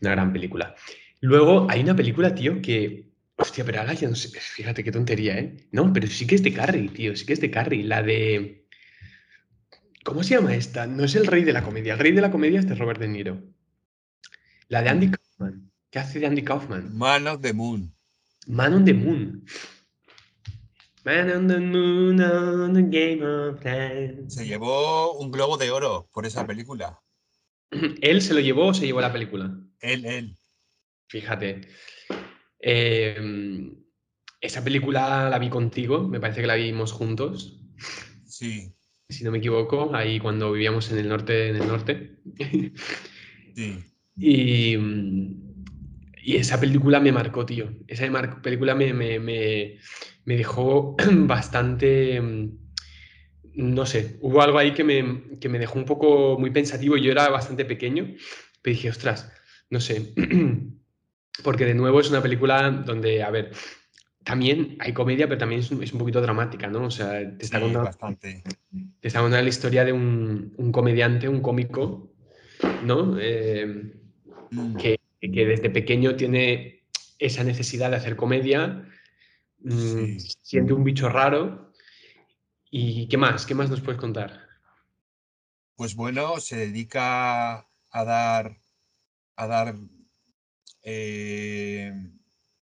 una 0.00 0.10
gran 0.10 0.32
película. 0.32 0.74
Luego 1.20 1.66
hay 1.70 1.82
una 1.82 1.96
película, 1.96 2.34
tío, 2.34 2.60
que. 2.62 3.06
Hostia, 3.38 3.64
pero 3.66 3.80
ahora 3.80 3.92
ya 3.92 4.08
no 4.08 4.14
sé. 4.14 4.30
Fíjate 4.40 4.82
qué 4.82 4.90
tontería, 4.90 5.38
¿eh? 5.38 5.56
No, 5.70 5.92
pero 5.92 6.06
sí 6.06 6.26
que 6.26 6.36
es 6.36 6.42
de 6.42 6.54
Carrie, 6.54 6.88
tío. 6.88 7.14
Sí 7.14 7.26
que 7.26 7.34
es 7.34 7.40
de 7.40 7.50
Carrie. 7.50 7.84
La 7.84 8.02
de. 8.02 8.65
¿Cómo 10.06 10.22
se 10.22 10.36
llama 10.36 10.54
esta? 10.54 10.86
No 10.86 11.02
es 11.02 11.16
el 11.16 11.26
rey 11.26 11.42
de 11.42 11.52
la 11.52 11.64
comedia. 11.64 11.94
El 11.94 11.98
rey 11.98 12.12
de 12.12 12.20
la 12.20 12.30
comedia 12.30 12.60
es 12.60 12.68
de 12.68 12.76
Robert 12.76 13.00
De 13.00 13.08
Niro. 13.08 13.42
La 14.68 14.80
de 14.80 14.88
Andy 14.88 15.10
Kaufman. 15.10 15.72
¿Qué 15.90 15.98
hace 15.98 16.20
de 16.20 16.26
Andy 16.26 16.42
Kaufman? 16.42 16.96
Man 16.96 17.26
of 17.26 17.40
the 17.40 17.52
Moon. 17.52 17.92
Man 18.46 18.72
on 18.72 18.84
the 18.84 18.94
Moon. 18.94 19.44
Man 21.04 21.32
on 21.32 21.48
the 21.48 21.58
Moon 21.58 22.20
on 22.20 22.74
the 22.74 22.82
Game 22.82 23.26
of 23.26 23.58
Thrones. 23.58 24.32
Se 24.32 24.46
llevó 24.46 25.18
un 25.18 25.32
globo 25.32 25.56
de 25.56 25.72
oro 25.72 26.08
por 26.12 26.24
esa 26.24 26.46
película. 26.46 27.02
¿Él 28.00 28.22
se 28.22 28.32
lo 28.32 28.38
llevó 28.38 28.68
o 28.68 28.74
se 28.74 28.86
llevó 28.86 29.00
la 29.00 29.12
película? 29.12 29.58
Él, 29.80 30.04
él. 30.04 30.36
Fíjate. 31.08 31.62
Em, 32.60 33.74
esa 34.40 34.62
película 34.62 35.28
la 35.28 35.38
vi 35.40 35.50
contigo, 35.50 36.06
me 36.06 36.20
parece 36.20 36.42
que 36.42 36.46
la 36.46 36.54
vimos 36.54 36.92
juntos. 36.92 37.60
Sí 38.24 38.75
si 39.08 39.24
no 39.24 39.30
me 39.30 39.38
equivoco, 39.38 39.94
ahí 39.94 40.18
cuando 40.18 40.52
vivíamos 40.52 40.90
en 40.90 40.98
el 40.98 41.08
norte, 41.08 41.48
en 41.50 41.56
el 41.56 41.68
norte. 41.68 42.16
Sí. 43.54 43.84
Y, 44.18 44.74
Y 46.22 46.36
esa 46.36 46.58
película 46.58 47.00
me 47.00 47.12
marcó, 47.12 47.44
tío. 47.44 47.68
Esa 47.86 48.10
película 48.40 48.74
me, 48.74 48.94
me, 48.94 49.18
me, 49.18 49.76
me 50.24 50.36
dejó 50.38 50.96
bastante 51.12 52.18
mm, 52.18 52.48
no 53.56 53.86
sé, 53.86 54.18
hubo 54.20 54.42
algo 54.42 54.58
ahí 54.58 54.72
que 54.74 54.84
me, 54.84 55.38
que 55.40 55.48
me, 55.48 55.58
dejó 55.58 55.78
un 55.78 55.86
poco 55.86 56.38
muy 56.38 56.50
pensativo. 56.50 56.96
Yo 56.96 57.10
era 57.10 57.28
bastante 57.28 57.64
pequeño, 57.64 58.14
pero 58.62 58.76
dije, 58.76 58.90
ostras, 58.90 59.32
no 59.70 59.80
sé, 59.80 60.12
porque 61.42 61.64
de 61.64 61.74
nuevo 61.74 62.00
es 62.00 62.10
una 62.10 62.22
película 62.22 62.70
donde, 62.70 63.22
a 63.22 63.30
ver, 63.30 63.52
también 64.26 64.76
hay 64.80 64.92
comedia, 64.92 65.26
pero 65.26 65.38
también 65.38 65.62
es 65.62 65.70
un, 65.70 65.98
poquito 65.98 66.20
dramática, 66.20 66.66
¿no? 66.66 66.86
O 66.86 66.90
sea, 66.90 67.12
te 67.38 67.44
está, 67.44 67.60
contando, 67.60 67.84
bastante. 67.84 68.42
te 69.00 69.08
está 69.08 69.20
contando 69.20 69.42
la 69.42 69.48
historia 69.48 69.84
de 69.84 69.92
un, 69.92 70.52
un 70.58 70.72
comediante, 70.72 71.28
un 71.28 71.40
cómico, 71.40 72.12
¿no? 72.84 73.16
Eh, 73.18 73.94
mm. 74.50 74.76
que, 74.76 75.00
que, 75.20 75.46
desde 75.46 75.70
pequeño 75.70 76.16
tiene 76.16 76.82
esa 77.18 77.44
necesidad 77.44 77.88
de 77.90 77.96
hacer 77.96 78.16
comedia, 78.16 78.84
mm, 79.60 80.18
siente 80.18 80.72
un 80.74 80.84
bicho 80.84 81.08
raro 81.08 81.66
¿Y 82.78 83.08
qué 83.08 83.16
más? 83.16 83.46
¿Qué 83.46 83.54
más 83.54 83.70
nos 83.70 83.80
puedes 83.80 83.98
contar? 83.98 84.48
Pues 85.76 85.94
bueno, 85.94 86.40
se 86.40 86.56
dedica 86.56 87.66
a 87.90 88.04
dar, 88.04 88.58
a 89.36 89.46
dar, 89.46 89.76
eh, 90.82 91.92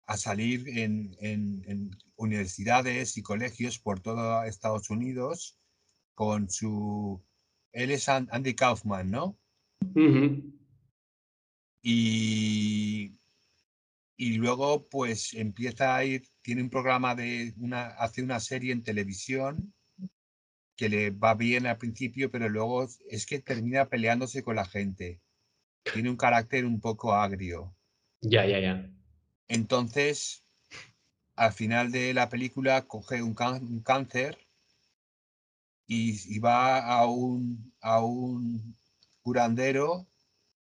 a 0.06 0.16
salir 0.16 0.68
en, 0.68 1.90
universidades 2.16 3.16
y 3.16 3.22
colegios 3.22 3.78
por 3.78 4.00
todo 4.00 4.44
Estados 4.44 4.88
Unidos 4.90 5.58
con 6.14 6.48
su, 6.48 7.22
él 7.72 7.90
es 7.90 8.08
Andy 8.08 8.54
Kaufman, 8.54 9.10
¿no? 9.10 9.38
Y 11.82 13.18
y 14.16 14.34
luego 14.36 14.86
pues 14.88 15.34
empieza 15.34 15.96
a 15.96 16.04
ir, 16.04 16.22
tiene 16.42 16.62
un 16.62 16.70
programa 16.70 17.14
de 17.14 17.52
una, 17.58 17.86
hace 17.86 18.22
una 18.22 18.40
serie 18.40 18.72
en 18.72 18.82
televisión 18.82 19.74
que 20.76 20.88
le 20.88 21.10
va 21.10 21.34
bien 21.34 21.66
al 21.66 21.78
principio, 21.78 22.30
pero 22.30 22.48
luego 22.48 22.86
es 23.08 23.26
que 23.26 23.40
termina 23.40 23.88
peleándose 23.88 24.42
con 24.42 24.56
la 24.56 24.64
gente. 24.64 25.20
Tiene 25.92 26.10
un 26.10 26.16
carácter 26.16 26.64
un 26.64 26.80
poco 26.80 27.14
agrio. 27.14 27.76
Ya, 28.20 28.46
ya, 28.46 28.60
ya. 28.60 28.90
Entonces, 29.48 30.42
al 31.36 31.52
final 31.52 31.90
de 31.92 32.14
la 32.14 32.28
película 32.28 32.82
coge 32.82 33.22
un, 33.22 33.34
cáncer 33.34 34.38
y, 35.86 36.38
va 36.38 36.78
a 36.78 37.06
un, 37.06 37.72
a 37.80 38.00
un 38.00 38.76
curandero 39.22 40.06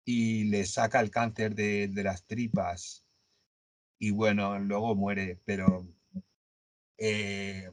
y 0.06 0.46
le 0.46 0.66
saca 0.66 1.00
el 1.00 1.12
cáncer 1.12 1.56
de, 1.56 1.88
de 1.88 2.04
las 2.04 2.26
tripas. 2.26 3.06
Y 4.00 4.12
bueno, 4.12 4.60
luego 4.60 4.96
muere, 4.96 5.40
pero 5.46 5.88
eh, 6.98 7.70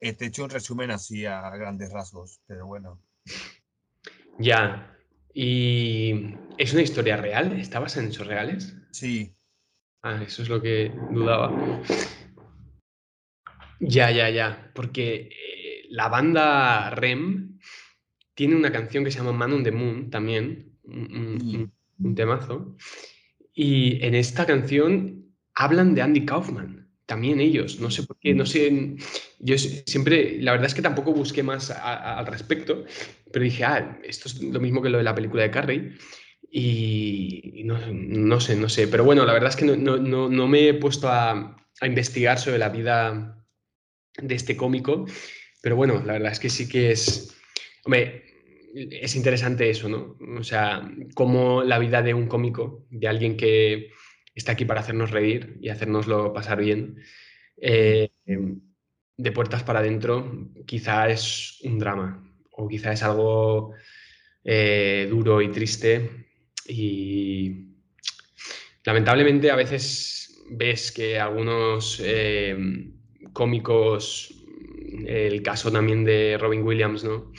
eh, 0.00 0.12
te 0.12 0.24
he 0.24 0.28
hecho 0.28 0.44
un 0.44 0.50
resumen 0.50 0.90
así 0.90 1.26
a 1.26 1.50
grandes 1.50 1.92
rasgos, 1.92 2.40
pero 2.46 2.66
bueno. 2.66 3.00
Ya. 4.38 4.96
¿Y 5.32 6.34
es 6.58 6.72
una 6.72 6.82
historia 6.82 7.16
real? 7.16 7.58
¿Estabas 7.58 7.96
en 7.96 8.06
hechos 8.06 8.26
reales? 8.26 8.74
Sí. 8.92 9.33
Ah, 10.06 10.22
eso 10.22 10.42
es 10.42 10.50
lo 10.50 10.60
que 10.60 10.92
dudaba. 11.12 11.50
Ya, 13.80 14.10
ya, 14.10 14.28
ya. 14.28 14.70
Porque 14.74 15.30
eh, 15.32 15.86
la 15.88 16.10
banda 16.10 16.90
REM 16.90 17.58
tiene 18.34 18.54
una 18.54 18.70
canción 18.70 19.02
que 19.02 19.10
se 19.10 19.16
llama 19.16 19.32
Man 19.32 19.54
on 19.54 19.64
the 19.64 19.72
Moon 19.72 20.10
también, 20.10 20.78
un, 20.82 21.72
un 21.98 22.14
temazo. 22.14 22.76
Y 23.54 24.04
en 24.04 24.14
esta 24.14 24.44
canción 24.44 25.24
hablan 25.54 25.94
de 25.94 26.02
Andy 26.02 26.26
Kaufman 26.26 26.84
también 27.06 27.40
ellos. 27.40 27.80
No 27.80 27.90
sé 27.90 28.02
por 28.02 28.18
qué, 28.18 28.34
no 28.34 28.44
sé. 28.44 28.96
Yo 29.38 29.56
siempre, 29.58 30.40
la 30.40 30.52
verdad 30.52 30.66
es 30.66 30.74
que 30.74 30.82
tampoco 30.82 31.12
busqué 31.12 31.42
más 31.42 31.70
al 31.70 32.26
respecto, 32.26 32.84
pero 33.32 33.44
dije, 33.44 33.64
ah, 33.64 33.98
esto 34.04 34.28
es 34.28 34.42
lo 34.42 34.60
mismo 34.60 34.82
que 34.82 34.90
lo 34.90 34.98
de 34.98 35.04
la 35.04 35.14
película 35.14 35.42
de 35.42 35.50
Carrey. 35.50 35.92
Y 36.56 37.62
no, 37.64 38.40
sé, 38.40 38.54
no 38.54 38.68
sé. 38.68 38.86
Pero 38.86 39.02
bueno, 39.02 39.26
la 39.26 39.32
verdad 39.32 39.50
es 39.50 39.56
que 39.56 39.64
no, 39.64 40.48
me 40.48 40.68
he 40.68 40.74
puesto 40.74 41.08
a, 41.08 41.56
investigar 41.82 42.38
sobre 42.38 42.58
la 42.58 42.68
vida 42.68 43.44
de 44.18 44.34
este 44.36 44.56
cómico. 44.56 45.04
Pero 45.60 45.74
bueno, 45.74 46.00
la 46.06 46.12
verdad 46.12 46.30
es 46.30 46.38
que 46.38 46.48
sí 46.48 46.68
que 46.68 46.92
es. 46.92 47.36
Hombre, 47.84 48.22
es 48.72 49.16
interesante 49.16 49.68
eso, 49.68 49.88
¿no? 49.88 50.16
O 50.38 50.44
sea, 50.44 50.88
cómo 51.14 51.64
la 51.64 51.80
vida 51.80 52.02
de 52.02 52.14
un 52.14 52.28
cómico, 52.28 52.86
de 52.88 53.08
alguien 53.08 53.36
que 53.36 53.90
está 54.32 54.52
aquí 54.52 54.64
para 54.64 54.82
hacernos 54.82 55.10
reír 55.10 55.58
y 55.60 55.70
hacernoslo 55.70 56.32
pasar 56.32 56.60
bien. 56.60 57.02
Eh, 57.56 58.10
de 59.16 59.32
puertas 59.32 59.64
para 59.64 59.80
adentro, 59.80 60.52
quizá 60.66 61.08
es 61.08 61.58
un 61.64 61.80
drama 61.80 62.24
o 62.52 62.68
quizá 62.68 62.92
es 62.92 63.02
algo 63.02 63.72
eh, 64.44 65.08
duro 65.10 65.42
y 65.42 65.50
triste. 65.50 66.23
Y 66.66 67.68
lamentablemente 68.84 69.50
a 69.50 69.56
veces 69.56 70.42
ves 70.50 70.92
que 70.92 71.18
algunos 71.18 72.00
eh, 72.02 72.56
cómicos, 73.32 74.34
el 75.06 75.42
caso 75.42 75.70
también 75.72 76.04
de 76.04 76.38
Robin 76.38 76.62
Williams, 76.62 77.04
¿no? 77.04 77.32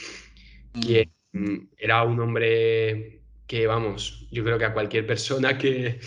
Que 0.86 1.10
mm, 1.34 1.58
era 1.78 2.04
un 2.04 2.20
hombre 2.20 3.22
que, 3.48 3.68
vamos, 3.68 4.28
yo 4.32 4.44
creo 4.44 4.58
que 4.58 4.66
a 4.66 4.74
cualquier 4.74 5.06
persona 5.06 5.58
que, 5.58 6.00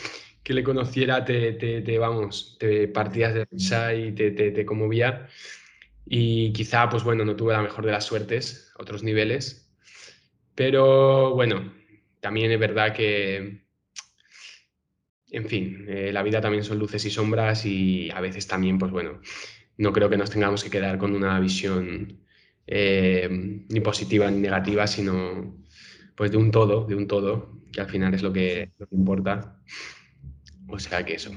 que 0.42 0.54
le 0.54 0.64
conociera 0.64 1.24
te, 1.24 1.52
te, 1.52 1.98
vamos, 1.98 2.57
te 2.59 2.88
partías 2.88 3.35
de 3.35 3.46
risa 3.50 3.94
y 3.94 4.12
te, 4.12 4.31
te, 4.31 4.64
conmovía. 4.66 5.28
Y 6.07 6.52
quizá, 6.52 6.88
pues 6.88 7.04
bueno, 7.04 7.24
no 7.24 7.37
tuve 7.37 7.52
la 7.52 7.62
mejor 7.62 7.85
de 7.85 7.92
las 7.92 8.07
suertes 8.07 8.72
a 8.76 8.83
otros 8.83 9.02
niveles. 9.02 9.70
Pero 10.54 11.35
bueno, 11.35 11.72
también 12.20 12.50
es 12.50 12.59
verdad 12.59 12.94
que, 12.94 13.64
en 15.31 15.46
fin, 15.46 15.85
eh, 15.88 16.12
la 16.12 16.22
vida 16.22 16.40
también 16.40 16.64
son 16.64 16.78
luces 16.78 17.04
y 17.04 17.11
sombras 17.11 17.64
y 17.66 18.11
a 18.11 18.20
veces 18.20 18.46
también, 18.46 18.78
pues 18.78 18.92
bueno, 18.92 19.20
no 19.76 19.92
creo 19.92 20.09
que 20.09 20.16
nos 20.16 20.31
tengamos 20.31 20.64
que 20.64 20.70
quedar 20.70 20.98
con 20.98 21.14
una 21.14 21.38
visión 21.40 22.20
eh, 22.66 23.28
ni 23.68 23.81
positiva 23.81 24.31
ni 24.31 24.40
negativa, 24.40 24.87
sino 24.87 25.64
pues 26.16 26.31
de 26.31 26.37
un 26.37 26.50
todo, 26.50 26.87
de 26.87 26.94
un 26.94 27.07
todo, 27.07 27.62
que 27.72 27.81
al 27.81 27.88
final 27.88 28.12
es 28.14 28.22
lo 28.22 28.33
que, 28.33 28.72
lo 28.78 28.88
que 28.88 28.94
importa. 28.96 29.61
O 30.68 30.78
sea 30.78 31.04
que 31.04 31.14
eso. 31.14 31.31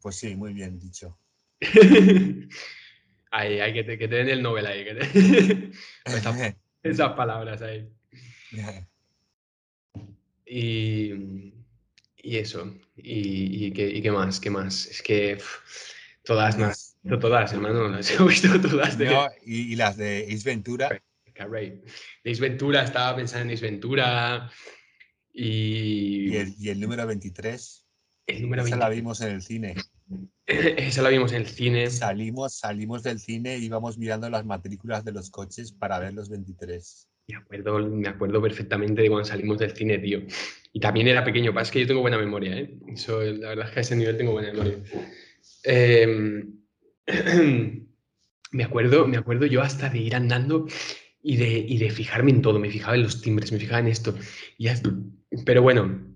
Pues 0.00 0.16
sí, 0.16 0.34
muy 0.36 0.52
bien 0.52 0.78
dicho. 0.78 1.18
ahí, 3.30 3.60
hay 3.60 3.72
que 3.72 3.84
te, 3.84 3.98
que 3.98 4.08
te 4.08 4.16
den 4.16 4.28
el 4.28 4.42
Nobel 4.42 4.66
ahí. 4.66 4.84
esas, 6.82 7.12
palabras 7.12 7.62
ahí. 7.62 7.88
Y, 10.46 11.52
y 12.16 12.36
eso. 12.36 12.74
Y, 12.96 13.66
y, 13.66 13.72
¿qué, 13.72 13.88
¿y, 13.88 14.02
qué, 14.02 14.10
más? 14.10 14.40
¿Qué 14.40 14.50
más? 14.50 14.86
Es 14.86 15.02
que 15.02 15.38
todas, 16.22 16.58
más, 16.58 16.96
todas, 17.20 17.52
hermano, 17.52 17.88
las 17.88 18.10
he 18.10 18.22
visto 18.24 18.60
todas. 18.60 18.98
De... 18.98 19.14
y, 19.44 19.74
las 19.76 19.96
de 19.96 20.26
Isventura. 20.28 20.88
Ventura. 20.88 21.02
Ace 22.24 22.40
Ventura, 22.40 22.84
estaba 22.84 23.16
pensando 23.16 23.50
en 23.50 23.54
Ace 23.54 23.64
Ventura. 23.64 24.50
Y, 25.32 26.36
¿Y, 26.58 26.68
el, 26.68 26.80
número 26.80 27.06
23. 27.06 27.86
El 28.26 28.42
número 28.42 28.64
Esa 28.64 28.76
la 28.76 28.88
vimos 28.88 29.20
en 29.20 29.30
el 29.30 29.42
cine. 29.42 29.74
Esa 30.46 31.02
la 31.02 31.08
vimos 31.08 31.32
en 31.32 31.42
el 31.42 31.48
cine. 31.48 31.90
Salimos, 31.90 32.54
salimos 32.54 33.02
del 33.02 33.18
cine 33.18 33.58
y 33.58 33.64
íbamos 33.64 33.98
mirando 33.98 34.30
las 34.30 34.44
matrículas 34.44 35.04
de 35.04 35.12
los 35.12 35.30
coches 35.30 35.72
para 35.72 35.98
ver 35.98 36.14
los 36.14 36.28
23. 36.28 37.08
Me 37.26 37.36
acuerdo, 37.36 37.78
me 37.78 38.08
acuerdo 38.08 38.42
perfectamente 38.42 39.00
de 39.02 39.08
cuando 39.08 39.24
salimos 39.24 39.58
del 39.58 39.72
cine, 39.72 39.98
tío. 39.98 40.20
Y 40.72 40.80
también 40.80 41.08
era 41.08 41.24
pequeño, 41.24 41.58
es 41.58 41.70
que 41.70 41.80
yo 41.80 41.86
tengo 41.86 42.02
buena 42.02 42.18
memoria, 42.18 42.58
¿eh? 42.58 42.78
Eso, 42.88 43.22
la 43.22 43.50
verdad 43.50 43.66
es 43.66 43.72
que 43.72 43.78
a 43.78 43.82
ese 43.82 43.96
nivel 43.96 44.16
tengo 44.16 44.32
buena 44.32 44.52
memoria. 44.52 44.78
Em, 45.62 46.58
me, 48.52 48.64
acuerdo, 48.64 49.06
me 49.06 49.16
acuerdo 49.16 49.46
yo 49.46 49.62
hasta 49.62 49.88
de 49.88 49.98
ir 49.98 50.14
andando 50.14 50.66
y 51.22 51.36
de, 51.36 51.64
y 51.66 51.78
de 51.78 51.90
fijarme 51.90 52.30
en 52.30 52.42
todo. 52.42 52.58
Me 52.58 52.70
fijaba 52.70 52.96
en 52.96 53.04
los 53.04 53.22
timbres, 53.22 53.52
me 53.52 53.58
fijaba 53.58 53.80
en 53.80 53.88
esto. 53.88 54.14
Y 54.58 54.68
pero 55.46 55.62
bueno, 55.62 56.14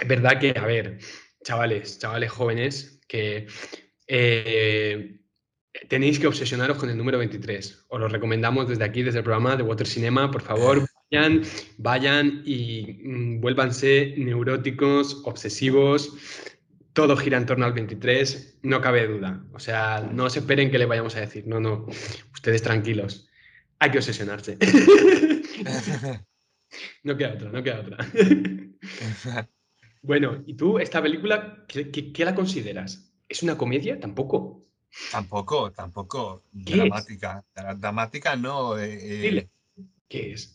es 0.00 0.08
verdad 0.08 0.38
que, 0.38 0.54
a 0.56 0.66
ver, 0.66 0.98
chavales, 1.42 1.98
chavales 1.98 2.30
jóvenes, 2.30 3.00
que 3.08 3.46
eh, 4.08 5.20
tenéis 5.88 6.18
que 6.18 6.26
obsesionaros 6.26 6.78
con 6.78 6.90
el 6.90 6.96
número 6.96 7.18
23. 7.18 7.86
Os 7.88 8.00
lo 8.00 8.08
recomendamos 8.08 8.68
desde 8.68 8.84
aquí, 8.84 9.02
desde 9.02 9.18
el 9.18 9.24
programa 9.24 9.56
de 9.56 9.62
Water 9.62 9.86
Cinema. 9.86 10.30
Por 10.30 10.42
favor, 10.42 10.86
vayan, 11.10 11.42
vayan 11.78 12.42
y 12.44 13.00
mm, 13.04 13.40
vuélvanse 13.40 14.14
neuróticos, 14.16 15.22
obsesivos. 15.24 16.14
Todo 16.92 17.16
gira 17.16 17.36
en 17.36 17.44
torno 17.46 17.66
al 17.66 17.74
23, 17.74 18.60
no 18.62 18.80
cabe 18.80 19.06
duda. 19.06 19.44
O 19.52 19.58
sea, 19.58 20.08
no 20.12 20.30
se 20.30 20.38
esperen 20.38 20.70
que 20.70 20.78
le 20.78 20.86
vayamos 20.86 21.14
a 21.16 21.20
decir. 21.20 21.46
No, 21.46 21.60
no, 21.60 21.86
ustedes 22.32 22.62
tranquilos. 22.62 23.28
Hay 23.78 23.90
que 23.90 23.98
obsesionarse. 23.98 24.56
No 27.04 27.16
queda 27.16 27.34
otra, 27.34 27.50
no 27.50 27.62
queda 27.62 27.80
otra. 27.80 27.96
Bueno, 30.02 30.42
¿y 30.46 30.54
tú 30.54 30.78
esta 30.78 31.00
película 31.02 31.64
qué, 31.68 31.90
qué- 31.90 32.12
qué 32.12 32.24
la 32.24 32.34
consideras? 32.34 33.12
¿Es 33.28 33.42
una 33.42 33.56
comedia? 33.56 33.98
Tampoco. 33.98 34.65
Tampoco, 35.12 35.70
tampoco. 35.72 36.42
Dramática. 36.52 37.44
Dra- 37.54 37.74
Dramática 37.78 38.36
no, 38.36 38.78
eh, 38.78 38.98
eh. 39.38 39.48
¿Qué 40.08 40.32
es? 40.32 40.52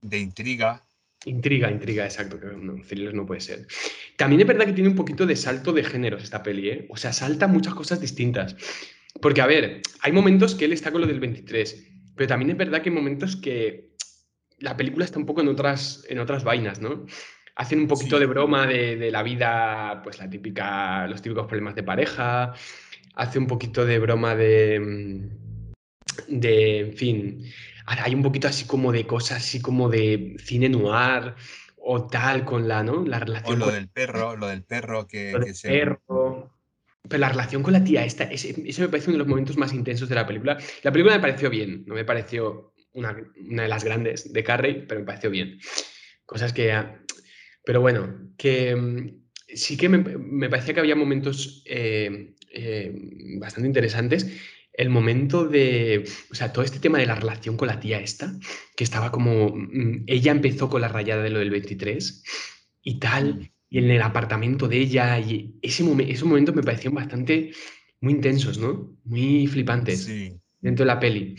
de 0.00 0.18
intriga. 0.18 0.82
Intriga, 1.26 1.70
intriga, 1.70 2.04
exacto. 2.04 2.36
No, 2.56 2.82
thriller 2.82 3.14
no 3.14 3.24
puede 3.24 3.40
ser. 3.40 3.66
También 4.16 4.40
es 4.40 4.46
verdad 4.48 4.66
que 4.66 4.72
tiene 4.72 4.90
un 4.90 4.96
poquito 4.96 5.24
de 5.26 5.36
salto 5.36 5.72
de 5.72 5.84
géneros 5.84 6.24
esta 6.24 6.42
peli, 6.42 6.68
¿eh? 6.68 6.86
O 6.90 6.96
sea, 6.96 7.12
salta 7.12 7.46
muchas 7.46 7.74
cosas 7.74 8.00
distintas. 8.00 8.56
Porque, 9.20 9.40
a 9.40 9.46
ver, 9.46 9.80
hay 10.00 10.10
momentos 10.10 10.56
que 10.56 10.64
él 10.64 10.72
está 10.72 10.90
con 10.90 11.00
lo 11.02 11.06
del 11.06 11.20
23, 11.20 11.86
pero 12.16 12.26
también 12.26 12.50
es 12.50 12.56
verdad 12.56 12.82
que 12.82 12.88
hay 12.88 12.94
momentos 12.96 13.36
que 13.36 13.92
la 14.58 14.76
película 14.76 15.04
está 15.04 15.20
un 15.20 15.26
poco 15.26 15.40
en 15.42 15.48
otras, 15.48 16.04
en 16.08 16.18
otras 16.18 16.42
vainas, 16.42 16.80
¿no? 16.80 17.06
Hacen 17.54 17.78
un 17.80 17.86
poquito 17.86 18.16
Sí. 18.16 18.20
de 18.20 18.26
broma 18.26 18.66
de, 18.66 18.96
de 18.96 19.10
la 19.12 19.22
vida, 19.22 20.00
pues 20.02 20.18
la 20.18 20.28
típica, 20.28 21.06
los 21.06 21.22
típicos 21.22 21.46
problemas 21.46 21.76
de 21.76 21.82
pareja, 21.84 22.54
hace 23.14 23.38
un 23.38 23.46
poquito 23.46 23.84
de 23.84 23.98
broma 23.98 24.34
de, 24.36 24.80
mm, 24.80 26.40
de, 26.40 26.78
en 26.80 26.96
fin, 26.96 27.44
ahora 27.86 28.04
hay 28.04 28.14
un 28.14 28.22
poquito 28.22 28.48
así 28.48 28.64
como 28.66 28.92
de 28.92 29.06
cosas 29.06 29.38
así 29.38 29.60
como 29.60 29.88
de 29.88 30.36
cine 30.38 30.68
noir 30.68 31.34
o 31.76 32.06
tal 32.06 32.44
con 32.44 32.68
la, 32.68 32.82
¿no? 32.82 33.04
La 33.04 33.18
O 33.18 33.20
relación 33.20 33.58
lo 33.58 33.64
con 33.66 33.74
del 33.74 33.88
perro, 33.88 34.36
lo 34.36 34.46
del 34.48 34.62
perro 34.64 35.06
que, 35.06 35.32
lo 35.32 35.40
que 35.40 35.46
del 35.46 35.54
se. 35.54 35.68
perro. 35.68 36.50
Pero 37.08 37.18
la 37.20 37.30
relación 37.30 37.62
con 37.64 37.72
la 37.72 37.82
tía 37.82 38.04
esta, 38.04 38.24
ese, 38.24 38.54
ese 38.64 38.82
me 38.82 38.88
parece 38.88 39.08
uno 39.08 39.14
de 39.14 39.18
los 39.18 39.28
momentos 39.28 39.56
más 39.56 39.72
intensos 39.72 40.08
de 40.08 40.14
la 40.14 40.26
película. 40.26 40.56
La 40.82 40.92
película 40.92 41.16
me 41.16 41.20
pareció 41.20 41.50
bien, 41.50 41.84
no 41.86 41.94
me 41.94 42.04
pareció 42.04 42.74
una, 42.92 43.16
una 43.50 43.62
de 43.64 43.68
las 43.68 43.82
grandes 43.82 44.32
de 44.32 44.44
Carrey, 44.44 44.84
pero 44.86 45.00
me 45.00 45.06
pareció 45.06 45.30
bien. 45.30 45.58
Cosas 46.24 46.52
que... 46.52 46.72
Pero 47.64 47.80
bueno, 47.80 48.30
que 48.36 48.76
mm, 48.76 49.22
sí 49.48 49.76
que 49.76 49.88
me, 49.88 49.98
me 49.98 50.48
parecía 50.48 50.74
que 50.74 50.80
había 50.80 50.94
momentos 50.94 51.64
eh, 51.66 52.34
eh, 52.52 52.92
bastante 53.38 53.66
interesantes. 53.68 54.26
El 54.72 54.88
momento 54.88 55.46
de, 55.46 56.04
o 56.30 56.34
sea, 56.34 56.52
todo 56.52 56.64
este 56.64 56.78
tema 56.78 56.98
de 56.98 57.06
la 57.06 57.14
relación 57.14 57.56
con 57.56 57.68
la 57.68 57.78
tía 57.78 58.00
esta, 58.00 58.32
que 58.74 58.84
estaba 58.84 59.10
como, 59.12 59.50
mm, 59.54 60.04
ella 60.06 60.32
empezó 60.32 60.68
con 60.70 60.80
la 60.80 60.88
rayada 60.88 61.22
de 61.22 61.30
lo 61.30 61.40
del 61.40 61.50
23 61.50 62.24
y 62.82 62.98
tal, 62.98 63.50
y 63.68 63.78
en 63.78 63.90
el 63.90 64.02
apartamento 64.02 64.68
de 64.68 64.78
ella, 64.78 65.18
y 65.18 65.54
ese 65.62 65.84
momen- 65.84 66.08
esos 66.10 66.26
momentos 66.26 66.54
me 66.54 66.62
parecieron 66.62 66.94
bastante, 66.94 67.52
muy 68.00 68.14
intensos, 68.14 68.58
¿no? 68.58 68.96
Muy 69.04 69.46
flipantes 69.46 70.04
Sí, 70.04 70.32
dentro 70.60 70.84
de 70.84 70.88
la 70.88 70.98
peli. 71.00 71.36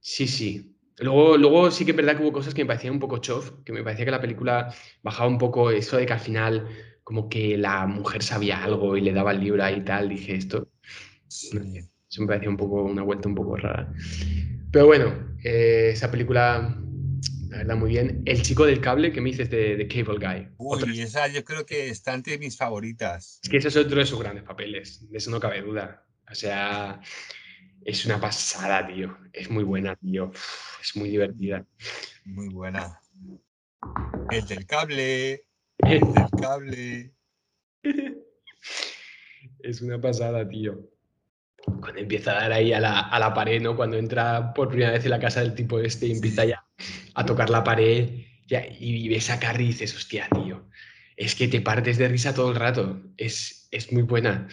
Sí, 0.00 0.26
sí. 0.28 0.74
Luego, 1.00 1.36
luego 1.36 1.70
sí 1.70 1.84
que 1.84 1.92
es 1.92 1.96
verdad 1.96 2.16
que 2.16 2.22
hubo 2.22 2.32
cosas 2.32 2.54
que 2.54 2.62
me 2.64 2.68
parecían 2.68 2.94
un 2.94 3.00
poco 3.00 3.18
chof, 3.18 3.52
que 3.64 3.72
me 3.72 3.82
parecía 3.82 4.04
que 4.04 4.10
la 4.10 4.20
película 4.20 4.74
bajaba 5.02 5.28
un 5.28 5.38
poco 5.38 5.70
eso 5.70 5.96
de 5.96 6.06
que 6.06 6.12
al 6.12 6.20
final 6.20 6.66
como 7.08 7.26
que 7.30 7.56
la 7.56 7.86
mujer 7.86 8.22
sabía 8.22 8.62
algo 8.62 8.94
y 8.94 9.00
le 9.00 9.14
daba 9.14 9.32
el 9.32 9.40
libro 9.40 9.64
ahí 9.64 9.76
y 9.76 9.80
tal, 9.82 10.10
dije 10.10 10.34
esto. 10.36 10.68
Eso 11.26 12.20
me 12.20 12.26
parecía 12.26 12.50
un 12.50 12.58
poco 12.58 12.82
una 12.82 13.02
vuelta 13.02 13.28
un 13.30 13.34
poco 13.34 13.56
rara. 13.56 13.90
Pero 14.70 14.84
bueno, 14.84 15.38
eh, 15.42 15.88
esa 15.94 16.10
película, 16.10 16.76
la 17.48 17.56
verdad, 17.56 17.76
muy 17.76 17.88
bien. 17.92 18.22
El 18.26 18.42
chico 18.42 18.66
del 18.66 18.82
cable 18.82 19.10
que 19.10 19.22
me 19.22 19.30
dices 19.30 19.48
de, 19.48 19.76
de 19.76 19.88
Cable 19.88 20.18
Guy. 20.18 20.48
Otra- 20.58 20.86
Uy, 20.92 21.00
esa 21.00 21.26
yo 21.28 21.42
creo 21.46 21.64
que 21.64 21.88
está 21.88 22.12
entre 22.12 22.36
mis 22.36 22.58
favoritas. 22.58 23.40
Es 23.42 23.48
que 23.48 23.56
ese 23.56 23.68
es 23.68 23.76
otro 23.78 23.96
de 24.00 24.04
sus 24.04 24.20
grandes 24.20 24.44
papeles, 24.44 25.10
de 25.10 25.16
eso 25.16 25.30
no 25.30 25.40
cabe 25.40 25.62
duda. 25.62 26.04
O 26.30 26.34
sea, 26.34 27.00
es 27.86 28.04
una 28.04 28.20
pasada, 28.20 28.86
tío. 28.86 29.16
Es 29.32 29.48
muy 29.48 29.64
buena, 29.64 29.96
tío. 29.96 30.30
Es 30.82 30.94
muy 30.94 31.08
divertida. 31.08 31.64
Muy 32.26 32.48
buena. 32.50 33.00
El 34.30 34.46
del 34.46 34.66
cable, 34.66 35.46
cable. 36.40 37.12
Es 39.60 39.82
una 39.82 40.00
pasada, 40.00 40.48
tío. 40.48 40.90
Cuando 41.80 42.00
empieza 42.00 42.32
a 42.32 42.42
dar 42.42 42.52
ahí 42.52 42.72
a 42.72 42.80
la, 42.80 43.00
a 43.00 43.18
la 43.18 43.34
pared, 43.34 43.60
¿no? 43.60 43.76
Cuando 43.76 43.96
entra 43.96 44.54
por 44.54 44.68
primera 44.68 44.92
vez 44.92 45.04
en 45.04 45.10
la 45.10 45.20
casa 45.20 45.40
del 45.40 45.54
tipo 45.54 45.78
este 45.78 46.06
y 46.06 46.12
empieza 46.12 46.44
ya 46.44 46.64
a 47.14 47.26
tocar 47.26 47.50
la 47.50 47.64
pared 47.64 48.24
ya, 48.46 48.66
y 48.78 49.08
ves 49.08 49.30
a 49.30 49.38
Carrie 49.38 49.66
y 49.66 49.68
dices, 49.68 49.94
hostia, 49.94 50.28
tío, 50.32 50.68
es 51.16 51.34
que 51.34 51.48
te 51.48 51.60
partes 51.60 51.98
de 51.98 52.08
risa 52.08 52.34
todo 52.34 52.50
el 52.50 52.56
rato. 52.56 53.02
Es, 53.16 53.68
es 53.70 53.92
muy 53.92 54.02
buena. 54.02 54.48